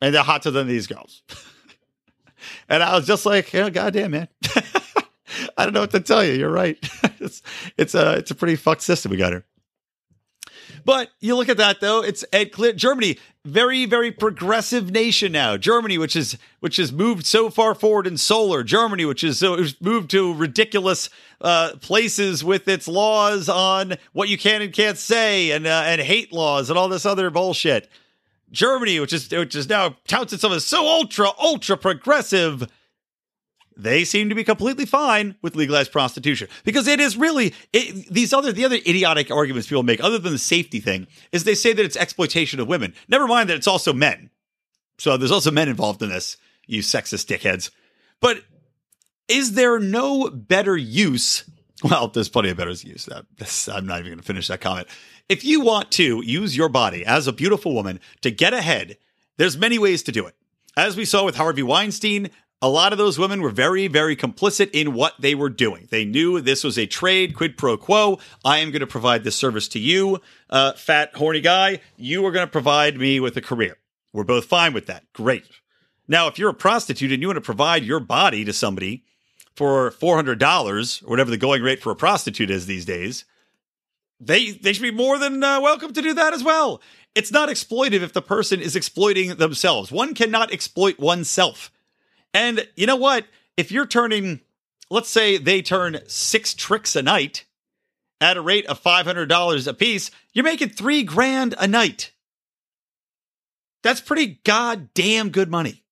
and 0.00 0.14
they're 0.14 0.22
hotter 0.22 0.52
than 0.52 0.68
these 0.68 0.86
girls. 0.86 1.22
and 2.68 2.84
I 2.84 2.94
was 2.94 3.06
just 3.06 3.26
like, 3.26 3.52
"Yeah, 3.52 3.70
goddamn 3.70 4.12
man." 4.12 4.28
I 5.56 5.64
don't 5.64 5.74
know 5.74 5.80
what 5.80 5.90
to 5.92 6.00
tell 6.00 6.24
you. 6.24 6.32
You're 6.32 6.50
right. 6.50 6.78
it's 7.20 7.42
it's 7.76 7.94
a 7.94 8.14
it's 8.14 8.30
a 8.30 8.34
pretty 8.34 8.56
fucked 8.56 8.82
system 8.82 9.10
we 9.10 9.16
got 9.16 9.32
here. 9.32 9.44
But 10.84 11.10
you 11.20 11.36
look 11.36 11.48
at 11.48 11.58
that 11.58 11.80
though, 11.80 12.02
it's 12.02 12.24
at 12.32 12.52
clear 12.52 12.72
Germany, 12.72 13.18
very 13.44 13.86
very 13.86 14.10
progressive 14.10 14.90
nation 14.90 15.32
now. 15.32 15.56
Germany, 15.56 15.98
which 15.98 16.16
is 16.16 16.38
which 16.60 16.76
has 16.76 16.92
moved 16.92 17.26
so 17.26 17.50
far 17.50 17.74
forward 17.74 18.06
in 18.06 18.16
solar. 18.16 18.62
Germany, 18.62 19.04
which 19.04 19.22
is 19.22 19.38
so 19.38 19.64
moved 19.80 20.10
to 20.10 20.34
ridiculous 20.34 21.08
uh, 21.40 21.72
places 21.80 22.42
with 22.42 22.66
its 22.68 22.88
laws 22.88 23.48
on 23.48 23.94
what 24.12 24.28
you 24.28 24.38
can 24.38 24.62
and 24.62 24.72
can't 24.72 24.98
say, 24.98 25.50
and 25.50 25.66
uh, 25.66 25.82
and 25.86 26.00
hate 26.00 26.32
laws 26.32 26.68
and 26.68 26.78
all 26.78 26.88
this 26.88 27.06
other 27.06 27.30
bullshit. 27.30 27.88
Germany, 28.50 29.00
which 29.00 29.12
is 29.12 29.30
which 29.30 29.54
is 29.54 29.68
now 29.68 29.96
touts 30.06 30.32
itself 30.32 30.52
as 30.52 30.64
so 30.64 30.86
ultra 30.86 31.28
ultra 31.38 31.76
progressive 31.76 32.68
they 33.76 34.04
seem 34.04 34.28
to 34.28 34.34
be 34.34 34.44
completely 34.44 34.86
fine 34.86 35.36
with 35.42 35.56
legalized 35.56 35.92
prostitution. 35.92 36.48
Because 36.64 36.86
it 36.86 37.00
is 37.00 37.16
really 37.16 37.54
it, 37.72 38.12
these 38.12 38.32
other 38.32 38.52
the 38.52 38.64
other 38.64 38.76
idiotic 38.76 39.30
arguments 39.30 39.68
people 39.68 39.82
make 39.82 40.02
other 40.02 40.18
than 40.18 40.32
the 40.32 40.38
safety 40.38 40.80
thing 40.80 41.06
is 41.32 41.44
they 41.44 41.54
say 41.54 41.72
that 41.72 41.84
it's 41.84 41.96
exploitation 41.96 42.60
of 42.60 42.68
women. 42.68 42.94
Never 43.08 43.26
mind 43.26 43.48
that 43.48 43.56
it's 43.56 43.66
also 43.66 43.92
men. 43.92 44.30
So 44.98 45.16
there's 45.16 45.32
also 45.32 45.50
men 45.50 45.68
involved 45.68 46.02
in 46.02 46.10
this 46.10 46.36
you 46.66 46.82
sexist 46.82 47.26
dickheads. 47.26 47.70
But 48.20 48.44
is 49.28 49.52
there 49.52 49.78
no 49.78 50.30
better 50.30 50.76
use 50.76 51.44
well 51.82 52.08
there's 52.08 52.28
plenty 52.28 52.50
of 52.50 52.56
better 52.56 52.70
use. 52.70 53.08
Uh, 53.08 53.22
that 53.38 53.68
i'm 53.72 53.86
not 53.86 53.98
even 53.98 54.12
going 54.12 54.18
to 54.18 54.24
finish 54.24 54.48
that 54.48 54.60
comment. 54.60 54.88
If 55.28 55.44
you 55.44 55.60
want 55.60 55.90
to 55.92 56.22
use 56.24 56.56
your 56.56 56.68
body 56.68 57.04
as 57.04 57.26
a 57.26 57.32
beautiful 57.32 57.74
woman 57.74 58.00
to 58.20 58.30
get 58.30 58.52
ahead 58.52 58.98
there's 59.36 59.56
many 59.56 59.78
ways 59.78 60.02
to 60.04 60.12
do 60.12 60.26
it. 60.26 60.34
As 60.76 60.96
we 60.96 61.04
saw 61.04 61.24
with 61.24 61.36
Harvey 61.36 61.62
Weinstein, 61.62 62.30
a 62.62 62.68
lot 62.68 62.92
of 62.92 62.98
those 62.98 63.18
women 63.18 63.42
were 63.42 63.50
very, 63.50 63.88
very 63.88 64.14
complicit 64.14 64.70
in 64.72 64.94
what 64.94 65.20
they 65.20 65.34
were 65.34 65.50
doing. 65.50 65.88
They 65.90 66.04
knew 66.04 66.40
this 66.40 66.62
was 66.62 66.78
a 66.78 66.86
trade, 66.86 67.34
quid 67.34 67.58
pro 67.58 67.76
quo. 67.76 68.20
I 68.44 68.58
am 68.58 68.70
going 68.70 68.80
to 68.80 68.86
provide 68.86 69.24
this 69.24 69.34
service 69.34 69.66
to 69.68 69.80
you, 69.80 70.20
uh, 70.48 70.74
fat, 70.74 71.10
horny 71.16 71.40
guy. 71.40 71.80
You 71.96 72.24
are 72.24 72.30
going 72.30 72.46
to 72.46 72.50
provide 72.50 72.96
me 72.96 73.18
with 73.18 73.36
a 73.36 73.40
career. 73.40 73.76
We're 74.12 74.22
both 74.22 74.44
fine 74.44 74.72
with 74.72 74.86
that. 74.86 75.12
Great. 75.12 75.44
Now, 76.06 76.28
if 76.28 76.38
you're 76.38 76.50
a 76.50 76.54
prostitute 76.54 77.10
and 77.10 77.20
you 77.20 77.28
want 77.28 77.36
to 77.36 77.40
provide 77.40 77.82
your 77.82 78.00
body 78.00 78.44
to 78.44 78.52
somebody 78.52 79.04
for 79.56 79.90
$400 79.90 81.02
or 81.02 81.10
whatever 81.10 81.30
the 81.30 81.36
going 81.36 81.62
rate 81.62 81.82
for 81.82 81.90
a 81.90 81.96
prostitute 81.96 82.50
is 82.50 82.66
these 82.66 82.84
days, 82.84 83.24
they, 84.20 84.52
they 84.52 84.72
should 84.72 84.82
be 84.82 84.92
more 84.92 85.18
than 85.18 85.42
uh, 85.42 85.60
welcome 85.60 85.92
to 85.92 86.02
do 86.02 86.14
that 86.14 86.32
as 86.32 86.44
well. 86.44 86.80
It's 87.16 87.32
not 87.32 87.48
exploitive 87.48 88.02
if 88.02 88.12
the 88.12 88.22
person 88.22 88.60
is 88.60 88.76
exploiting 88.76 89.34
themselves. 89.34 89.90
One 89.90 90.14
cannot 90.14 90.52
exploit 90.52 91.00
oneself. 91.00 91.72
And 92.34 92.66
you 92.76 92.86
know 92.86 92.96
what? 92.96 93.26
If 93.56 93.70
you're 93.70 93.86
turning, 93.86 94.40
let's 94.90 95.10
say 95.10 95.36
they 95.36 95.62
turn 95.62 96.00
six 96.06 96.54
tricks 96.54 96.96
a 96.96 97.02
night 97.02 97.44
at 98.20 98.36
a 98.36 98.40
rate 98.40 98.66
of 98.66 98.82
$500 98.82 99.66
a 99.66 99.74
piece, 99.74 100.10
you're 100.32 100.44
making 100.44 100.70
three 100.70 101.02
grand 101.02 101.54
a 101.58 101.66
night. 101.66 102.12
That's 103.82 104.00
pretty 104.00 104.40
goddamn 104.44 105.30
good 105.30 105.50
money. 105.50 105.82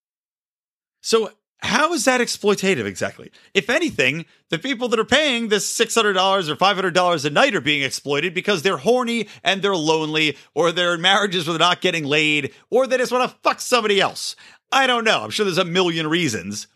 So 1.02 1.30
how 1.62 1.92
is 1.92 2.06
that 2.06 2.20
exploitative 2.20 2.86
exactly? 2.86 3.30
If 3.52 3.68
anything, 3.68 4.24
the 4.48 4.58
people 4.58 4.88
that 4.88 5.00
are 5.00 5.04
paying 5.04 5.48
this 5.48 5.70
$600 5.78 6.48
or 6.48 6.56
$500 6.56 7.24
a 7.24 7.30
night 7.30 7.54
are 7.54 7.60
being 7.60 7.82
exploited 7.82 8.32
because 8.32 8.62
they're 8.62 8.78
horny 8.78 9.28
and 9.44 9.60
they're 9.60 9.76
lonely, 9.76 10.38
or 10.54 10.72
they're 10.72 10.96
marriages 10.96 11.46
they're 11.46 11.58
not 11.58 11.80
getting 11.80 12.04
laid, 12.04 12.54
or 12.70 12.86
they 12.86 12.96
just 12.96 13.12
want 13.12 13.30
to 13.30 13.36
fuck 13.42 13.60
somebody 13.60 14.00
else. 14.00 14.36
I 14.72 14.86
don't 14.86 15.04
know. 15.04 15.22
I'm 15.22 15.30
sure 15.30 15.44
there's 15.44 15.58
a 15.58 15.64
million 15.64 16.06
reasons. 16.06 16.66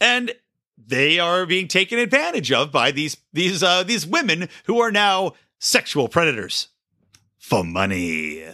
And 0.00 0.32
they 0.76 1.18
are 1.18 1.46
being 1.46 1.68
taken 1.68 1.98
advantage 1.98 2.52
of 2.52 2.70
by 2.70 2.90
these 2.90 3.16
these 3.32 3.62
uh, 3.62 3.82
these 3.82 4.06
women 4.06 4.48
who 4.64 4.80
are 4.80 4.92
now 4.92 5.32
sexual 5.58 6.08
predators 6.08 6.68
for 7.38 7.64
money. 7.64 8.44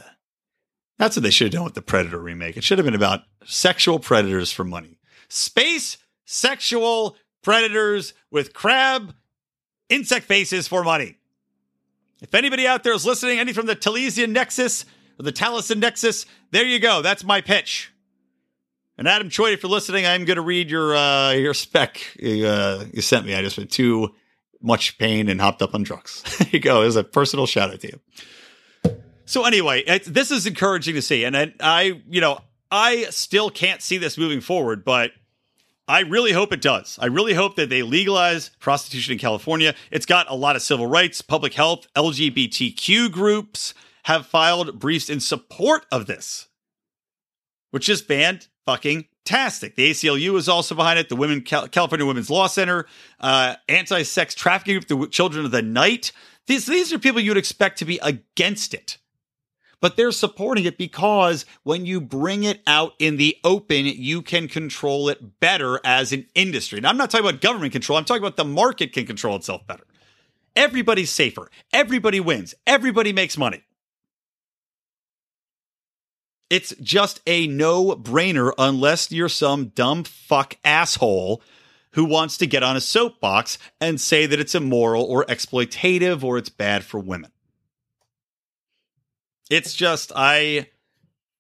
That's 0.98 1.16
what 1.16 1.22
they 1.22 1.30
should 1.30 1.46
have 1.46 1.52
done 1.52 1.64
with 1.64 1.74
the 1.74 1.82
Predator 1.82 2.18
remake. 2.18 2.56
It 2.56 2.64
should 2.64 2.78
have 2.78 2.84
been 2.84 2.94
about 2.94 3.22
sexual 3.44 3.98
predators 3.98 4.52
for 4.52 4.64
money. 4.64 4.98
Space 5.28 5.98
sexual 6.24 7.16
predators 7.42 8.14
with 8.30 8.54
crab 8.54 9.14
insect 9.88 10.26
faces 10.26 10.68
for 10.68 10.84
money. 10.84 11.18
If 12.22 12.34
anybody 12.34 12.66
out 12.66 12.84
there 12.84 12.94
is 12.94 13.04
listening, 13.04 13.38
any 13.38 13.52
from 13.52 13.66
the 13.66 13.76
Talesian 13.76 14.30
Nexus 14.30 14.86
or 15.18 15.24
the 15.24 15.32
Taliesin 15.32 15.78
Nexus, 15.78 16.24
there 16.52 16.64
you 16.64 16.78
go. 16.78 17.02
That's 17.02 17.24
my 17.24 17.40
pitch. 17.40 17.92
And 18.96 19.08
Adam 19.08 19.28
Choi, 19.28 19.52
if 19.52 19.62
you're 19.62 19.70
listening, 19.70 20.06
I'm 20.06 20.24
going 20.24 20.36
to 20.36 20.42
read 20.42 20.70
your 20.70 20.94
uh, 20.94 21.32
your 21.32 21.54
spec 21.54 22.00
you, 22.16 22.46
uh, 22.46 22.84
you 22.92 23.02
sent 23.02 23.26
me. 23.26 23.34
I 23.34 23.42
just 23.42 23.58
went 23.58 23.70
too 23.70 24.14
much 24.62 24.98
pain 24.98 25.28
and 25.28 25.40
hopped 25.40 25.62
up 25.62 25.74
on 25.74 25.82
drugs. 25.82 26.22
there 26.38 26.48
you 26.52 26.60
go. 26.60 26.82
As 26.82 26.96
a 26.96 27.04
personal 27.04 27.46
shout 27.46 27.72
out 27.72 27.80
to 27.80 27.88
you. 27.88 28.00
So 29.26 29.44
anyway, 29.44 29.82
it, 29.82 30.04
this 30.04 30.30
is 30.30 30.46
encouraging 30.46 30.94
to 30.94 31.02
see, 31.02 31.24
and 31.24 31.36
I, 31.36 31.54
I, 31.60 32.02
you 32.08 32.20
know, 32.20 32.40
I 32.70 33.04
still 33.04 33.50
can't 33.50 33.80
see 33.80 33.96
this 33.96 34.18
moving 34.18 34.42
forward, 34.42 34.84
but 34.84 35.12
I 35.88 36.00
really 36.00 36.32
hope 36.32 36.52
it 36.52 36.60
does. 36.60 36.98
I 37.00 37.06
really 37.06 37.34
hope 37.34 37.56
that 37.56 37.70
they 37.70 37.82
legalize 37.82 38.50
prostitution 38.60 39.12
in 39.12 39.18
California. 39.18 39.74
It's 39.90 40.06
got 40.06 40.30
a 40.30 40.34
lot 40.34 40.56
of 40.56 40.62
civil 40.62 40.86
rights, 40.86 41.22
public 41.22 41.54
health, 41.54 41.86
LGBTQ 41.96 43.10
groups 43.10 43.74
have 44.04 44.26
filed 44.26 44.78
briefs 44.78 45.08
in 45.08 45.20
support 45.20 45.86
of 45.90 46.06
this, 46.06 46.48
which 47.70 47.88
is 47.88 48.02
banned 48.02 48.48
fucking 48.66 49.06
tastic. 49.24 49.76
The 49.76 49.90
ACLU 49.90 50.36
is 50.36 50.48
also 50.48 50.74
behind 50.74 50.98
it. 50.98 51.08
The 51.08 51.16
Women 51.16 51.42
Cal- 51.42 51.68
California 51.68 52.06
Women's 52.06 52.30
Law 52.30 52.46
Center, 52.46 52.86
uh, 53.20 53.56
anti-sex 53.68 54.34
trafficking 54.34 54.74
group, 54.74 54.88
the 54.88 55.08
Children 55.08 55.44
of 55.44 55.50
the 55.50 55.62
Night. 55.62 56.12
These 56.46 56.66
these 56.66 56.92
are 56.92 56.98
people 56.98 57.20
you'd 57.20 57.36
expect 57.36 57.78
to 57.78 57.84
be 57.84 57.98
against 58.02 58.74
it. 58.74 58.98
But 59.80 59.98
they're 59.98 60.12
supporting 60.12 60.64
it 60.64 60.78
because 60.78 61.44
when 61.62 61.84
you 61.84 62.00
bring 62.00 62.44
it 62.44 62.62
out 62.66 62.94
in 62.98 63.18
the 63.18 63.36
open, 63.44 63.84
you 63.84 64.22
can 64.22 64.48
control 64.48 65.10
it 65.10 65.40
better 65.40 65.78
as 65.84 66.10
an 66.10 66.26
industry. 66.34 66.78
And 66.78 66.86
I'm 66.86 66.96
not 66.96 67.10
talking 67.10 67.26
about 67.26 67.42
government 67.42 67.72
control. 67.72 67.98
I'm 67.98 68.06
talking 68.06 68.22
about 68.22 68.38
the 68.38 68.46
market 68.46 68.94
can 68.94 69.04
control 69.04 69.36
itself 69.36 69.66
better. 69.66 69.84
Everybody's 70.56 71.10
safer. 71.10 71.50
Everybody 71.72 72.18
wins. 72.18 72.54
Everybody 72.66 73.12
makes 73.12 73.36
money. 73.36 73.62
It's 76.54 76.72
just 76.80 77.20
a 77.26 77.48
no 77.48 77.96
brainer 77.96 78.52
unless 78.56 79.10
you're 79.10 79.28
some 79.28 79.70
dumb 79.70 80.04
fuck 80.04 80.54
asshole 80.64 81.42
who 81.94 82.04
wants 82.04 82.38
to 82.38 82.46
get 82.46 82.62
on 82.62 82.76
a 82.76 82.80
soapbox 82.80 83.58
and 83.80 84.00
say 84.00 84.26
that 84.26 84.38
it's 84.38 84.54
immoral 84.54 85.02
or 85.02 85.24
exploitative 85.24 86.22
or 86.22 86.38
it's 86.38 86.50
bad 86.50 86.84
for 86.84 87.00
women. 87.00 87.32
It's 89.50 89.74
just, 89.74 90.12
I 90.14 90.68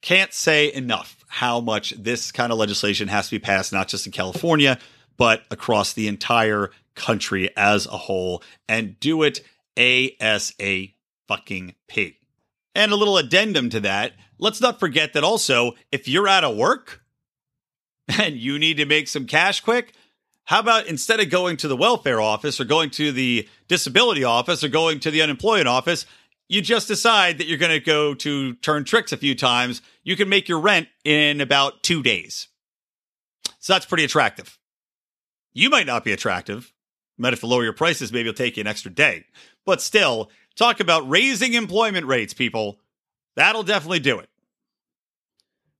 can't 0.02 0.32
say 0.32 0.72
enough 0.72 1.24
how 1.28 1.60
much 1.60 1.90
this 1.90 2.32
kind 2.32 2.50
of 2.50 2.58
legislation 2.58 3.06
has 3.06 3.26
to 3.26 3.36
be 3.36 3.38
passed, 3.38 3.72
not 3.72 3.86
just 3.86 4.06
in 4.06 4.12
California, 4.12 4.80
but 5.16 5.44
across 5.48 5.92
the 5.92 6.08
entire 6.08 6.72
country 6.96 7.50
as 7.56 7.86
a 7.86 7.90
whole, 7.90 8.42
and 8.68 8.98
do 8.98 9.22
it 9.22 9.44
ASA 9.78 10.86
fucking 11.28 11.76
P. 11.86 12.18
And 12.74 12.92
a 12.92 12.96
little 12.96 13.18
addendum 13.18 13.70
to 13.70 13.80
that 13.80 14.14
let's 14.38 14.60
not 14.60 14.80
forget 14.80 15.12
that 15.12 15.24
also, 15.24 15.72
if 15.92 16.08
you're 16.08 16.28
out 16.28 16.44
of 16.44 16.56
work 16.56 17.02
and 18.18 18.36
you 18.36 18.58
need 18.58 18.76
to 18.76 18.86
make 18.86 19.08
some 19.08 19.26
cash 19.26 19.60
quick, 19.60 19.94
how 20.44 20.60
about 20.60 20.86
instead 20.86 21.20
of 21.20 21.30
going 21.30 21.56
to 21.58 21.68
the 21.68 21.76
welfare 21.76 22.20
office 22.20 22.60
or 22.60 22.64
going 22.64 22.90
to 22.90 23.12
the 23.12 23.48
disability 23.66 24.24
office 24.24 24.62
or 24.62 24.68
going 24.68 25.00
to 25.00 25.10
the 25.10 25.22
unemployment 25.22 25.68
office, 25.68 26.04
you 26.48 26.60
just 26.60 26.88
decide 26.88 27.38
that 27.38 27.46
you're 27.46 27.58
going 27.58 27.72
to 27.72 27.80
go 27.80 28.12
to 28.14 28.54
turn 28.56 28.84
tricks 28.84 29.12
a 29.12 29.16
few 29.16 29.34
times. 29.34 29.80
You 30.02 30.16
can 30.16 30.28
make 30.28 30.48
your 30.48 30.60
rent 30.60 30.88
in 31.02 31.40
about 31.40 31.82
two 31.82 32.02
days. 32.02 32.48
So 33.58 33.72
that's 33.72 33.86
pretty 33.86 34.04
attractive. 34.04 34.58
You 35.54 35.70
might 35.70 35.86
not 35.86 36.04
be 36.04 36.12
attractive. 36.12 36.70
Might 37.16 37.32
have 37.32 37.40
to 37.40 37.46
lower 37.46 37.64
your 37.64 37.72
prices. 37.72 38.12
Maybe 38.12 38.28
it'll 38.28 38.36
take 38.36 38.58
you 38.58 38.60
an 38.60 38.66
extra 38.66 38.92
day. 38.92 39.24
But 39.64 39.80
still, 39.80 40.30
talk 40.56 40.80
about 40.80 41.08
raising 41.08 41.54
employment 41.54 42.06
rates, 42.06 42.34
people. 42.34 42.78
That'll 43.36 43.62
definitely 43.62 44.00
do 44.00 44.18
it. 44.18 44.28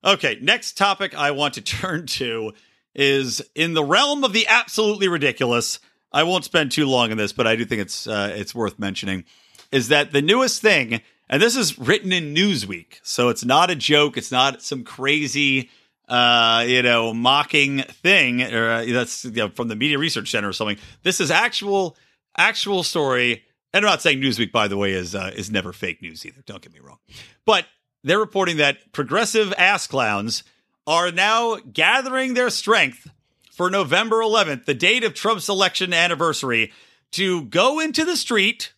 Okay, 0.05 0.39
next 0.43 0.77
topic 0.77 1.15
I 1.17 1.31
want 1.31 1.55
to 1.55 1.61
turn 1.63 2.07
to 2.07 2.53
is 2.95 3.43
in 3.55 3.75
the 3.75 3.85
realm 3.85 4.25
of 4.25 4.33
the 4.33 4.47
absolutely 4.47 5.09
ridiculous. 5.09 5.81
I 6.13 6.23
won't 6.23 6.45
spend 6.45 6.71
too 6.73 6.87
long 6.87 7.11
on 7.11 7.17
this, 7.17 7.33
but 7.33 7.47
I 7.47 7.57
do 7.57 7.65
think 7.65 7.83
it's 7.83 8.07
uh, 8.07 8.33
it's 8.37 8.55
worth 8.55 8.79
mentioning. 8.79 9.25
Is 9.73 9.89
that 9.89 10.13
the 10.13 10.23
newest 10.23 10.63
thing? 10.63 11.01
And 11.29 11.41
this 11.41 11.57
is 11.57 11.79
written 11.79 12.13
in 12.13 12.35
Newsweek, 12.35 13.01
so 13.03 13.31
it's 13.31 13.45
not 13.45 13.71
a 13.71 13.75
joke. 13.75 14.19
It's 14.19 14.31
not 14.31 14.63
some 14.63 14.85
crazy, 14.85 15.71
uh, 16.07 16.65
you 16.69 16.83
know, 16.83 17.15
mocking 17.15 17.81
thing, 17.81 18.43
or 18.43 18.71
uh, 18.71 18.85
that's 18.87 19.25
you 19.25 19.33
know, 19.33 19.49
from 19.49 19.69
the 19.69 19.75
Media 19.75 19.99
Research 19.99 20.31
Center 20.31 20.49
or 20.49 20.53
something. 20.53 20.77
This 21.03 21.21
is 21.21 21.31
actual 21.31 21.97
actual 22.37 22.83
story. 22.83 23.45
And 23.75 23.85
I'm 23.85 23.91
not 23.91 24.03
saying 24.03 24.21
Newsweek, 24.21 24.53
by 24.53 24.69
the 24.69 24.77
way, 24.77 24.93
is 24.93 25.17
uh, 25.17 25.33
is 25.35 25.51
never 25.51 25.73
fake 25.73 26.01
news 26.01 26.25
either. 26.25 26.43
Don't 26.47 26.63
get 26.63 26.73
me 26.73 26.79
wrong, 26.79 26.99
but 27.45 27.67
they're 28.05 28.21
reporting 28.21 28.59
that 28.59 28.93
progressive 28.93 29.53
ass 29.59 29.89
clowns 29.89 30.45
are 30.87 31.11
now 31.11 31.57
gathering 31.57 32.35
their 32.35 32.51
strength 32.51 33.11
for 33.51 33.71
November 33.71 34.21
11th, 34.21 34.65
the 34.65 34.75
date 34.75 35.03
of 35.03 35.15
Trump's 35.15 35.49
election 35.49 35.93
anniversary, 35.93 36.73
to 37.13 37.43
go 37.47 37.81
into 37.81 38.05
the 38.05 38.17
street, 38.17 38.75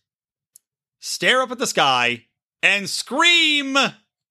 stare 0.99 1.41
up 1.43 1.51
at 1.51 1.59
the 1.59 1.67
sky, 1.67 2.25
and 2.63 2.89
scream 2.89 3.77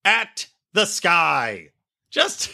at 0.05 0.49
the 0.73 0.85
sky. 0.85 1.69
Just. 2.11 2.51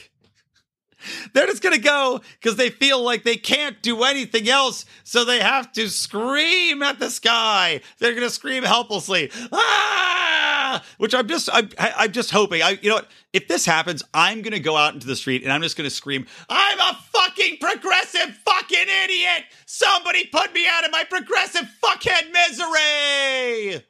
They're 1.32 1.46
just 1.46 1.62
going 1.62 1.74
to 1.74 1.80
go 1.80 2.20
because 2.40 2.56
they 2.56 2.70
feel 2.70 3.02
like 3.02 3.22
they 3.22 3.36
can't 3.36 3.80
do 3.82 4.02
anything 4.02 4.48
else. 4.48 4.84
So 5.04 5.24
they 5.24 5.40
have 5.40 5.72
to 5.72 5.88
scream 5.88 6.82
at 6.82 6.98
the 6.98 7.10
sky. 7.10 7.80
They're 7.98 8.12
going 8.12 8.22
to 8.22 8.30
scream 8.30 8.64
helplessly. 8.64 9.30
Ah! 9.52 10.82
Which 10.98 11.14
I'm 11.14 11.28
just, 11.28 11.48
I'm, 11.52 11.70
I'm 11.78 12.12
just 12.12 12.30
hoping. 12.30 12.62
I, 12.62 12.78
you 12.82 12.88
know 12.88 12.96
what? 12.96 13.10
If 13.32 13.48
this 13.48 13.64
happens, 13.64 14.02
I'm 14.12 14.42
going 14.42 14.52
to 14.52 14.60
go 14.60 14.76
out 14.76 14.94
into 14.94 15.06
the 15.06 15.16
street 15.16 15.42
and 15.42 15.52
I'm 15.52 15.62
just 15.62 15.76
going 15.76 15.88
to 15.88 15.94
scream, 15.94 16.26
I'm 16.48 16.78
a 16.78 16.98
fucking 17.12 17.58
progressive 17.60 18.36
fucking 18.44 18.86
idiot. 19.04 19.44
Somebody 19.66 20.26
put 20.26 20.52
me 20.52 20.66
out 20.68 20.84
of 20.84 20.92
my 20.92 21.04
progressive 21.04 21.68
fuckhead 21.82 22.32
misery. 22.32 23.84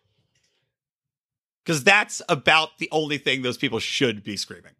Because 1.65 1.85
that's 1.85 2.21
about 2.29 2.79
the 2.79 2.89
only 2.91 3.19
thing 3.19 3.43
those 3.43 3.59
people 3.59 3.79
should 3.79 4.25
be 4.25 4.37
screaming 4.37 4.73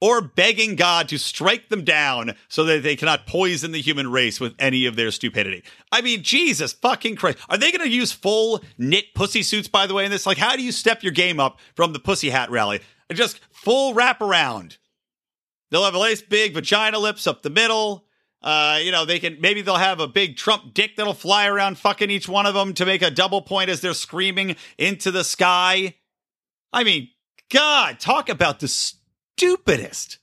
or 0.00 0.20
begging 0.20 0.76
God 0.76 1.08
to 1.08 1.18
strike 1.18 1.68
them 1.68 1.84
down 1.84 2.34
so 2.48 2.64
that 2.64 2.82
they 2.82 2.96
cannot 2.96 3.26
poison 3.26 3.72
the 3.72 3.80
human 3.80 4.10
race 4.10 4.40
with 4.40 4.54
any 4.58 4.86
of 4.86 4.96
their 4.96 5.10
stupidity. 5.10 5.62
I 5.90 6.02
mean, 6.02 6.22
Jesus 6.22 6.72
fucking 6.72 7.16
Christ. 7.16 7.38
Are 7.48 7.56
they 7.56 7.72
going 7.72 7.88
to 7.88 7.94
use 7.94 8.12
full 8.12 8.62
knit 8.76 9.14
pussy 9.14 9.42
suits, 9.42 9.68
by 9.68 9.86
the 9.86 9.94
way, 9.94 10.04
in 10.04 10.10
this? 10.10 10.26
Like, 10.26 10.38
how 10.38 10.56
do 10.56 10.62
you 10.62 10.72
step 10.72 11.02
your 11.02 11.12
game 11.12 11.40
up 11.40 11.58
from 11.74 11.92
the 11.92 11.98
pussy 11.98 12.30
hat 12.30 12.50
rally? 12.50 12.80
Just 13.12 13.40
full 13.50 13.94
wraparound. 13.94 14.76
They'll 15.70 15.84
have 15.84 15.94
a 15.94 15.98
nice 15.98 16.22
big 16.22 16.54
vagina 16.54 16.98
lips 16.98 17.26
up 17.26 17.42
the 17.42 17.50
middle. 17.50 18.04
Uh, 18.42 18.78
you 18.82 18.92
know, 18.92 19.04
they 19.04 19.18
can 19.18 19.40
maybe 19.40 19.62
they'll 19.62 19.76
have 19.76 19.98
a 19.98 20.06
big 20.06 20.36
Trump 20.36 20.74
dick 20.74 20.96
that'll 20.96 21.14
fly 21.14 21.46
around 21.46 21.78
fucking 21.78 22.10
each 22.10 22.28
one 22.28 22.46
of 22.46 22.54
them 22.54 22.74
to 22.74 22.86
make 22.86 23.02
a 23.02 23.10
double 23.10 23.42
point 23.42 23.70
as 23.70 23.80
they're 23.80 23.94
screaming 23.94 24.56
into 24.78 25.10
the 25.10 25.24
sky. 25.24 25.94
I 26.72 26.84
mean, 26.84 27.08
God, 27.50 27.98
talk 27.98 28.28
about 28.28 28.60
the 28.60 28.68
stupidest, 29.36 30.18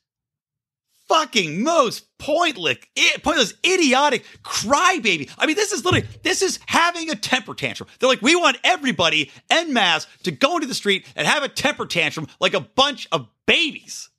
fucking 1.07 1.63
most 1.63 2.07
pointless, 2.17 2.77
pointless, 3.21 3.53
idiotic 3.65 4.25
crybaby. 4.43 5.29
I 5.37 5.45
mean, 5.45 5.55
this 5.55 5.71
is 5.71 5.85
literally 5.85 6.07
this 6.23 6.41
is 6.41 6.59
having 6.67 7.09
a 7.09 7.15
temper 7.15 7.53
tantrum. 7.53 7.89
They're 7.99 8.09
like, 8.09 8.21
we 8.21 8.35
want 8.35 8.57
everybody 8.63 9.31
en 9.49 9.73
masse 9.73 10.07
to 10.23 10.31
go 10.31 10.55
into 10.55 10.67
the 10.67 10.73
street 10.73 11.05
and 11.15 11.27
have 11.27 11.43
a 11.43 11.47
temper 11.47 11.85
tantrum 11.85 12.27
like 12.39 12.53
a 12.55 12.59
bunch 12.59 13.07
of 13.11 13.27
babies. 13.45 14.09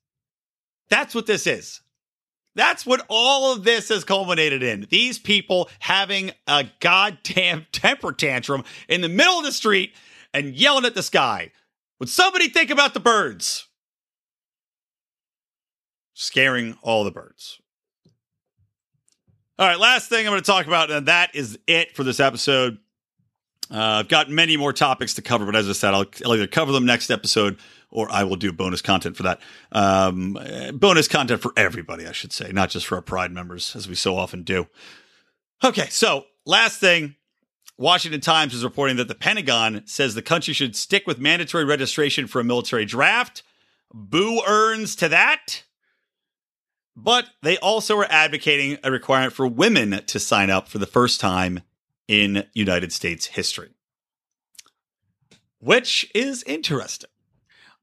That's 0.88 1.14
what 1.14 1.26
this 1.26 1.46
is. 1.46 1.80
That's 2.54 2.86
what 2.86 3.04
all 3.08 3.52
of 3.52 3.64
this 3.64 3.88
has 3.88 4.04
culminated 4.04 4.62
in. 4.62 4.86
These 4.88 5.18
people 5.18 5.68
having 5.80 6.30
a 6.46 6.66
goddamn 6.78 7.66
temper 7.72 8.12
tantrum 8.12 8.62
in 8.88 9.00
the 9.00 9.08
middle 9.08 9.38
of 9.38 9.44
the 9.44 9.50
street 9.50 9.92
and 10.32 10.54
yelling 10.54 10.84
at 10.84 10.94
the 10.94 11.02
sky. 11.02 11.50
Would 11.98 12.08
somebody 12.08 12.48
think 12.48 12.70
about 12.70 12.94
the 12.94 13.00
birds? 13.00 13.66
Scaring 16.14 16.78
all 16.82 17.04
the 17.04 17.10
birds. 17.10 17.60
All 19.58 19.68
right, 19.68 19.78
last 19.78 20.08
thing 20.08 20.26
I'm 20.26 20.32
going 20.32 20.42
to 20.42 20.46
talk 20.46 20.66
about, 20.66 20.90
and 20.90 21.06
that 21.06 21.34
is 21.34 21.58
it 21.66 21.94
for 21.94 22.02
this 22.02 22.18
episode. 22.18 22.78
Uh, 23.70 23.78
I've 23.78 24.08
got 24.08 24.28
many 24.28 24.56
more 24.56 24.72
topics 24.72 25.14
to 25.14 25.22
cover, 25.22 25.46
but 25.46 25.56
as 25.56 25.68
I 25.68 25.72
said, 25.72 25.94
I'll, 25.94 26.06
I'll 26.24 26.34
either 26.34 26.46
cover 26.46 26.72
them 26.72 26.86
next 26.86 27.10
episode 27.10 27.58
or 27.90 28.10
I 28.10 28.24
will 28.24 28.36
do 28.36 28.52
bonus 28.52 28.82
content 28.82 29.16
for 29.16 29.22
that. 29.22 29.40
Um, 29.72 30.36
uh, 30.36 30.72
bonus 30.72 31.08
content 31.08 31.40
for 31.40 31.52
everybody, 31.56 32.06
I 32.06 32.12
should 32.12 32.32
say, 32.32 32.50
not 32.52 32.70
just 32.70 32.86
for 32.86 32.96
our 32.96 33.02
Pride 33.02 33.32
members, 33.32 33.74
as 33.76 33.88
we 33.88 33.94
so 33.94 34.16
often 34.16 34.42
do. 34.42 34.66
Okay, 35.62 35.88
so 35.88 36.26
last 36.44 36.80
thing 36.80 37.14
Washington 37.78 38.20
Times 38.20 38.54
is 38.54 38.64
reporting 38.64 38.96
that 38.96 39.08
the 39.08 39.14
Pentagon 39.14 39.82
says 39.86 40.14
the 40.14 40.22
country 40.22 40.54
should 40.54 40.76
stick 40.76 41.06
with 41.06 41.18
mandatory 41.18 41.64
registration 41.64 42.26
for 42.26 42.40
a 42.40 42.44
military 42.44 42.84
draft. 42.84 43.42
Boo 43.92 44.42
earns 44.46 44.96
to 44.96 45.08
that. 45.08 45.63
But 47.04 47.26
they 47.42 47.58
also 47.58 47.98
are 47.98 48.10
advocating 48.10 48.78
a 48.82 48.90
requirement 48.90 49.34
for 49.34 49.46
women 49.46 50.02
to 50.06 50.18
sign 50.18 50.48
up 50.48 50.68
for 50.68 50.78
the 50.78 50.86
first 50.86 51.20
time 51.20 51.60
in 52.08 52.46
United 52.54 52.94
States 52.94 53.26
history, 53.26 53.74
which 55.58 56.10
is 56.14 56.42
interesting. 56.44 57.10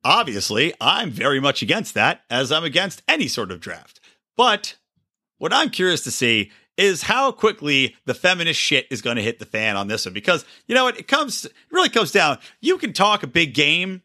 Obviously, 0.04 0.74
I'm 0.82 1.12
very 1.12 1.40
much 1.40 1.62
against 1.62 1.94
that, 1.94 2.22
as 2.32 2.52
I'm 2.52 2.64
against 2.64 3.04
any 3.08 3.28
sort 3.28 3.52
of 3.52 3.60
draft. 3.60 4.00
But 4.36 4.78
what 5.38 5.54
I'm 5.54 5.70
curious 5.70 6.04
to 6.06 6.12
see 6.12 6.52
is 6.76 7.04
how 7.04 7.32
quickly 7.32 7.96
the 8.06 8.16
feminist 8.16 8.60
shit 8.60 8.88
is 8.90 9.04
going 9.04 9.18
to 9.18 9.22
hit 9.22 9.38
the 9.38 9.46
fan 9.46 9.78
on 9.78 9.88
this 9.88 10.06
one. 10.06 10.16
Because 10.16 10.46
you 10.66 10.74
know 10.74 10.86
what, 10.86 10.98
it 10.98 11.08
comes 11.08 11.46
it 11.46 11.54
really 11.70 11.90
comes 11.90 12.12
down. 12.12 12.40
You 12.60 12.80
can 12.80 12.92
talk 12.92 13.22
a 13.22 13.28
big 13.28 13.54
game 13.54 14.02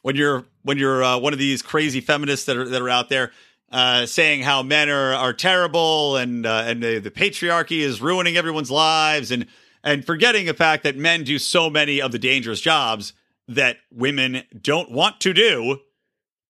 when 0.00 0.16
you're 0.16 0.46
when 0.62 0.78
you're 0.78 1.04
uh, 1.04 1.18
one 1.18 1.34
of 1.34 1.38
these 1.38 1.60
crazy 1.60 2.00
feminists 2.00 2.46
that 2.46 2.56
are 2.56 2.66
that 2.66 2.80
are 2.80 2.88
out 2.88 3.10
there 3.10 3.32
uh, 3.72 4.06
saying 4.06 4.42
how 4.42 4.62
men 4.62 4.88
are 4.88 5.14
are 5.14 5.32
terrible 5.32 6.16
and 6.16 6.46
uh, 6.46 6.64
and 6.66 6.82
the, 6.82 6.98
the 6.98 7.10
patriarchy 7.10 7.80
is 7.80 8.00
ruining 8.00 8.36
everyone's 8.36 8.70
lives 8.70 9.30
and 9.30 9.46
and 9.82 10.04
forgetting 10.04 10.46
the 10.46 10.54
fact 10.54 10.82
that 10.84 10.96
men 10.96 11.24
do 11.24 11.38
so 11.38 11.68
many 11.70 12.00
of 12.00 12.12
the 12.12 12.18
dangerous 12.18 12.60
jobs 12.60 13.12
that 13.48 13.78
women 13.92 14.42
don't 14.60 14.90
want 14.90 15.20
to 15.20 15.32
do 15.32 15.80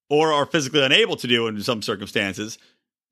or 0.08 0.32
are 0.32 0.46
physically 0.46 0.82
unable 0.82 1.16
to 1.16 1.26
do 1.26 1.46
in 1.46 1.60
some 1.62 1.82
circumstances 1.82 2.58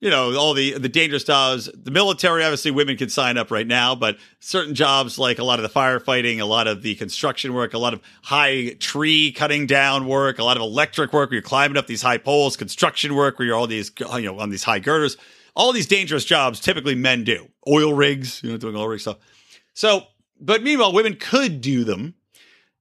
you 0.04 0.10
know 0.10 0.36
all 0.36 0.52
the 0.52 0.78
the 0.78 0.88
dangerous 0.88 1.24
jobs 1.24 1.70
the 1.74 1.90
military 1.90 2.44
obviously 2.44 2.70
women 2.70 2.96
can 2.96 3.08
sign 3.08 3.38
up 3.38 3.50
right 3.50 3.66
now 3.66 3.94
but 3.94 4.18
certain 4.38 4.74
jobs 4.74 5.18
like 5.18 5.38
a 5.38 5.44
lot 5.44 5.58
of 5.58 5.62
the 5.62 5.68
firefighting 5.68 6.40
a 6.40 6.44
lot 6.44 6.68
of 6.68 6.82
the 6.82 6.94
construction 6.96 7.54
work 7.54 7.72
a 7.72 7.78
lot 7.78 7.94
of 7.94 8.02
high 8.22 8.76
tree 8.78 9.32
cutting 9.32 9.66
down 9.66 10.06
work 10.06 10.38
a 10.38 10.44
lot 10.44 10.58
of 10.58 10.62
electric 10.62 11.12
work 11.12 11.30
where 11.30 11.36
you're 11.36 11.42
climbing 11.42 11.78
up 11.78 11.86
these 11.86 12.02
high 12.02 12.18
poles 12.18 12.54
construction 12.56 13.14
work 13.14 13.38
where 13.38 13.46
you're 13.46 13.56
all 13.56 13.66
these 13.66 13.90
you 13.98 14.22
know 14.22 14.38
on 14.38 14.50
these 14.50 14.62
high 14.62 14.78
girders. 14.78 15.16
All 15.56 15.72
these 15.72 15.86
dangerous 15.86 16.24
jobs 16.24 16.58
typically 16.58 16.96
men 16.96 17.24
do. 17.24 17.48
Oil 17.66 17.94
rigs 17.94 18.42
you 18.42 18.50
know 18.50 18.58
doing 18.58 18.76
oil 18.76 18.88
rig 18.88 19.00
stuff. 19.00 19.18
So 19.72 20.02
but 20.38 20.62
meanwhile 20.62 20.92
women 20.92 21.16
could 21.16 21.62
do 21.62 21.84
them 21.84 22.14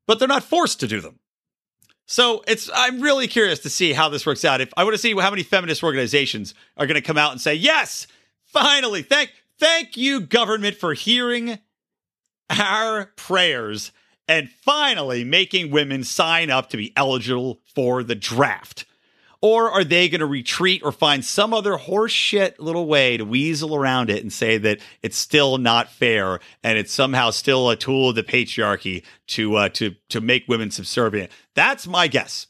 but 0.07 0.19
they're 0.19 0.27
not 0.27 0.43
forced 0.43 0.81
to 0.81 0.87
do 0.87 0.99
them 0.99 1.19
so 2.05 2.43
it's 2.47 2.69
I'm 2.73 3.01
really 3.01 3.27
curious 3.27 3.59
to 3.59 3.69
see 3.69 3.93
how 3.93 4.09
this 4.09 4.25
works 4.25 4.43
out. 4.43 4.61
If 4.61 4.73
I 4.75 4.83
want 4.83 4.93
to 4.93 4.99
see 4.99 5.15
how 5.15 5.29
many 5.29 5.43
feminist 5.43 5.83
organizations 5.83 6.53
are 6.77 6.85
going 6.85 6.95
to 6.95 7.01
come 7.01 7.17
out 7.17 7.31
and 7.31 7.41
say, 7.41 7.55
"Yes, 7.55 8.07
finally, 8.45 9.01
thank 9.01 9.31
thank 9.59 9.95
you 9.95 10.19
government 10.21 10.77
for 10.77 10.93
hearing 10.93 11.59
our 12.49 13.07
prayers 13.15 13.91
and 14.27 14.49
finally 14.49 15.23
making 15.23 15.71
women 15.71 16.03
sign 16.03 16.49
up 16.49 16.69
to 16.69 16.77
be 16.77 16.93
eligible 16.95 17.61
for 17.73 18.03
the 18.03 18.15
draft." 18.15 18.85
Or 19.43 19.69
are 19.69 19.83
they 19.83 20.07
going 20.07 20.21
to 20.21 20.25
retreat 20.25 20.83
or 20.85 20.93
find 20.93 21.23
some 21.23 21.53
other 21.53 21.73
horseshit 21.73 22.59
little 22.59 22.87
way 22.87 23.17
to 23.17 23.25
weasel 23.25 23.75
around 23.75 24.09
it 24.09 24.23
and 24.23 24.31
say 24.31 24.57
that 24.57 24.79
it's 25.01 25.17
still 25.17 25.57
not 25.57 25.91
fair 25.91 26.39
and 26.63 26.77
it's 26.77 26.93
somehow 26.93 27.29
still 27.31 27.69
a 27.69 27.75
tool 27.75 28.07
of 28.07 28.15
the 28.15 28.23
patriarchy 28.23 29.03
to 29.27 29.55
uh, 29.55 29.69
to 29.69 29.95
to 30.07 30.21
make 30.21 30.47
women 30.47 30.71
subservient? 30.71 31.29
That's 31.55 31.85
my 31.85 32.07
guess. 32.07 32.47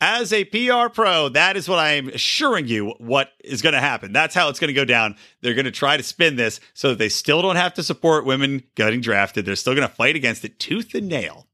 As 0.00 0.32
a 0.32 0.46
PR 0.46 0.88
pro, 0.90 1.28
that 1.28 1.58
is 1.58 1.68
what 1.68 1.78
I'm 1.78 2.08
assuring 2.08 2.68
you 2.68 2.94
what 2.96 3.32
is 3.44 3.60
going 3.60 3.74
to 3.74 3.80
happen. 3.80 4.14
That's 4.14 4.34
how 4.34 4.48
it's 4.48 4.58
going 4.58 4.68
to 4.68 4.72
go 4.72 4.86
down. 4.86 5.16
They're 5.42 5.52
going 5.52 5.66
to 5.66 5.70
try 5.70 5.98
to 5.98 6.02
spin 6.02 6.36
this 6.36 6.58
so 6.72 6.88
that 6.88 6.98
they 6.98 7.10
still 7.10 7.42
don't 7.42 7.56
have 7.56 7.74
to 7.74 7.82
support 7.82 8.24
women 8.24 8.62
getting 8.76 9.02
drafted. 9.02 9.44
They're 9.44 9.56
still 9.56 9.74
going 9.74 9.86
to 9.86 9.94
fight 9.94 10.16
against 10.16 10.42
it 10.46 10.58
tooth 10.58 10.94
and 10.94 11.06
nail, 11.06 11.48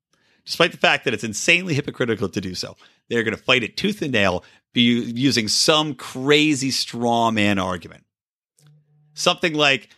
despite 0.47 0.73
the 0.73 0.79
fact 0.79 1.05
that 1.05 1.13
it's 1.13 1.25
insanely 1.25 1.75
hypocritical 1.75 2.29
to 2.31 2.41
do 2.41 2.55
so. 2.55 2.77
They're 3.09 3.25
going 3.25 3.37
to 3.37 3.43
fight 3.43 3.63
it 3.63 3.77
tooth 3.77 4.01
and 4.01 4.13
nail 4.13 4.45
using 4.73 5.49
some 5.49 5.95
crazy 5.95 6.71
straw 6.71 7.31
man 7.31 7.59
argument. 7.59 8.05
Something 9.15 9.55
like 9.55 9.91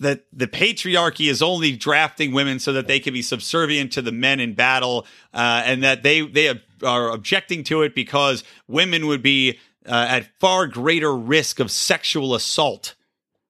that 0.00 0.24
the 0.32 0.48
patriarchy 0.48 1.30
is 1.30 1.40
only 1.40 1.76
drafting 1.76 2.32
women 2.32 2.58
so 2.58 2.72
that 2.72 2.86
they 2.86 2.98
can 3.00 3.12
be 3.12 3.22
subservient 3.22 3.92
to 3.92 4.02
the 4.02 4.12
men 4.12 4.40
in 4.40 4.54
battle, 4.54 5.06
uh, 5.32 5.62
and 5.64 5.82
that 5.84 6.02
they 6.02 6.20
they 6.22 6.60
are 6.82 7.10
objecting 7.10 7.62
to 7.64 7.82
it 7.82 7.94
because 7.94 8.42
women 8.66 9.06
would 9.06 9.22
be 9.22 9.58
uh, 9.86 10.06
at 10.08 10.28
far 10.40 10.66
greater 10.66 11.14
risk 11.14 11.60
of 11.60 11.70
sexual 11.70 12.34
assault. 12.34 12.94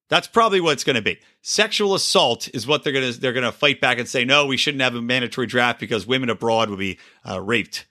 That's 0.09 0.29
probably 0.29 0.61
what 0.61 0.73
it's 0.73 0.85
going 0.85 0.97
to 0.97 1.03
be. 1.03 1.19
Sexual 1.43 1.95
assault 1.95 2.49
is 2.55 2.67
what 2.67 2.85
they're 2.85 2.93
going 2.93 3.13
to 3.13 3.21
they're 3.21 3.33
going 3.33 3.45
to 3.45 3.53
fight 3.53 3.81
back 3.81 3.99
and 3.99 4.09
say 4.09 4.25
no, 4.25 4.47
we 4.47 4.57
shouldn't 4.57 4.83
have 4.83 4.95
a 4.95 5.03
mandatory 5.03 5.47
draft 5.47 5.81
because 5.81 6.07
women 6.07 6.31
abroad 6.31 6.71
would 6.71 6.79
be 6.79 6.99
uh, 7.29 7.41
raped. 7.41 7.87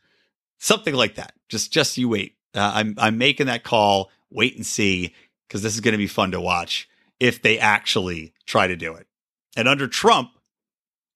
Something 0.60 0.94
like 0.94 1.16
that. 1.16 1.34
Just 1.50 1.74
just 1.74 1.98
you 1.98 2.10
wait. 2.10 2.36
Uh, 2.54 2.72
I'm 2.76 2.96
I'm 2.98 3.18
making 3.18 3.48
that 3.48 3.64
call. 3.64 4.12
Wait 4.30 4.56
and 4.56 4.66
see 4.66 5.14
because 5.48 5.62
this 5.62 5.74
is 5.76 5.82
going 5.82 5.92
to 5.92 5.98
be 5.98 6.08
fun 6.08 6.32
to 6.32 6.42
watch 6.42 6.90
if 7.20 7.42
they 7.42 7.60
actually 7.60 8.34
try 8.46 8.68
to 8.68 8.76
do 8.76 8.94
it. 8.96 9.08
And 9.56 9.68
under 9.68 9.88
Trump, 9.88 10.32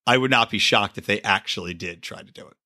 I 0.06 0.18
would 0.18 0.32
not 0.32 0.50
be 0.50 0.60
shocked 0.60 0.98
if 0.98 1.06
they 1.06 1.22
actually 1.22 1.74
did 1.74 2.02
try 2.02 2.22
to 2.22 2.32
do 2.32 2.48
it. 2.48 2.58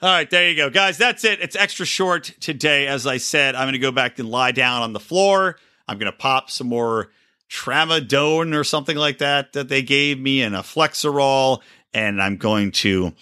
All 0.00 0.10
right, 0.10 0.28
there 0.30 0.48
you 0.48 0.56
go, 0.56 0.70
guys. 0.70 0.96
That's 0.96 1.24
it. 1.24 1.40
It's 1.40 1.56
extra 1.56 1.84
short 1.84 2.24
today. 2.40 2.86
As 2.86 3.06
I 3.06 3.16
said, 3.16 3.54
I'm 3.54 3.64
going 3.64 3.72
to 3.72 3.78
go 3.78 3.90
back 3.90 4.18
and 4.18 4.28
lie 4.28 4.52
down 4.52 4.82
on 4.82 4.92
the 4.92 5.00
floor. 5.00 5.56
I'm 5.88 5.98
going 5.98 6.12
to 6.12 6.16
pop 6.16 6.50
some 6.50 6.68
more 6.68 7.10
tramadone 7.50 8.54
or 8.54 8.62
something 8.62 8.96
like 8.96 9.18
that 9.18 9.54
that 9.54 9.68
they 9.68 9.82
gave 9.82 10.20
me 10.20 10.42
and 10.42 10.54
a 10.54 10.60
Flexeril, 10.60 11.60
and 11.94 12.20
I'm 12.22 12.36
going 12.36 12.72
to 12.72 13.14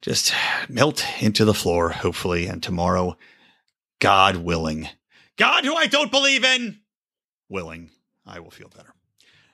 just 0.00 0.32
melt 0.68 1.04
into 1.20 1.44
the 1.44 1.54
floor, 1.54 1.90
hopefully. 1.90 2.46
And 2.46 2.62
tomorrow 2.62 3.16
God 4.00 4.36
willing, 4.36 4.88
God 5.36 5.64
who 5.64 5.74
I 5.74 5.86
don't 5.86 6.10
believe 6.10 6.44
in, 6.44 6.80
willing, 7.48 7.90
I 8.26 8.40
will 8.40 8.50
feel 8.50 8.68
better. 8.74 8.94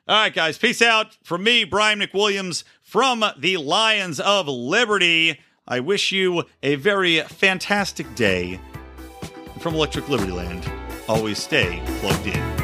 All 0.08 0.16
right, 0.16 0.34
guys, 0.34 0.58
peace 0.58 0.82
out 0.82 1.16
from 1.22 1.44
me, 1.44 1.64
Brian 1.64 2.00
McWilliams, 2.00 2.64
from 2.82 3.24
the 3.38 3.56
Lions 3.58 4.18
of 4.18 4.48
Liberty. 4.48 5.38
I 5.68 5.78
wish 5.80 6.10
you 6.10 6.44
a 6.62 6.74
very 6.76 7.20
fantastic 7.20 8.12
day. 8.16 8.58
from 9.60 9.74
Electric 9.74 10.08
Liberty 10.08 10.32
Land, 10.32 10.70
always 11.06 11.38
stay 11.38 11.82
plugged 12.00 12.26
in. 12.26 12.59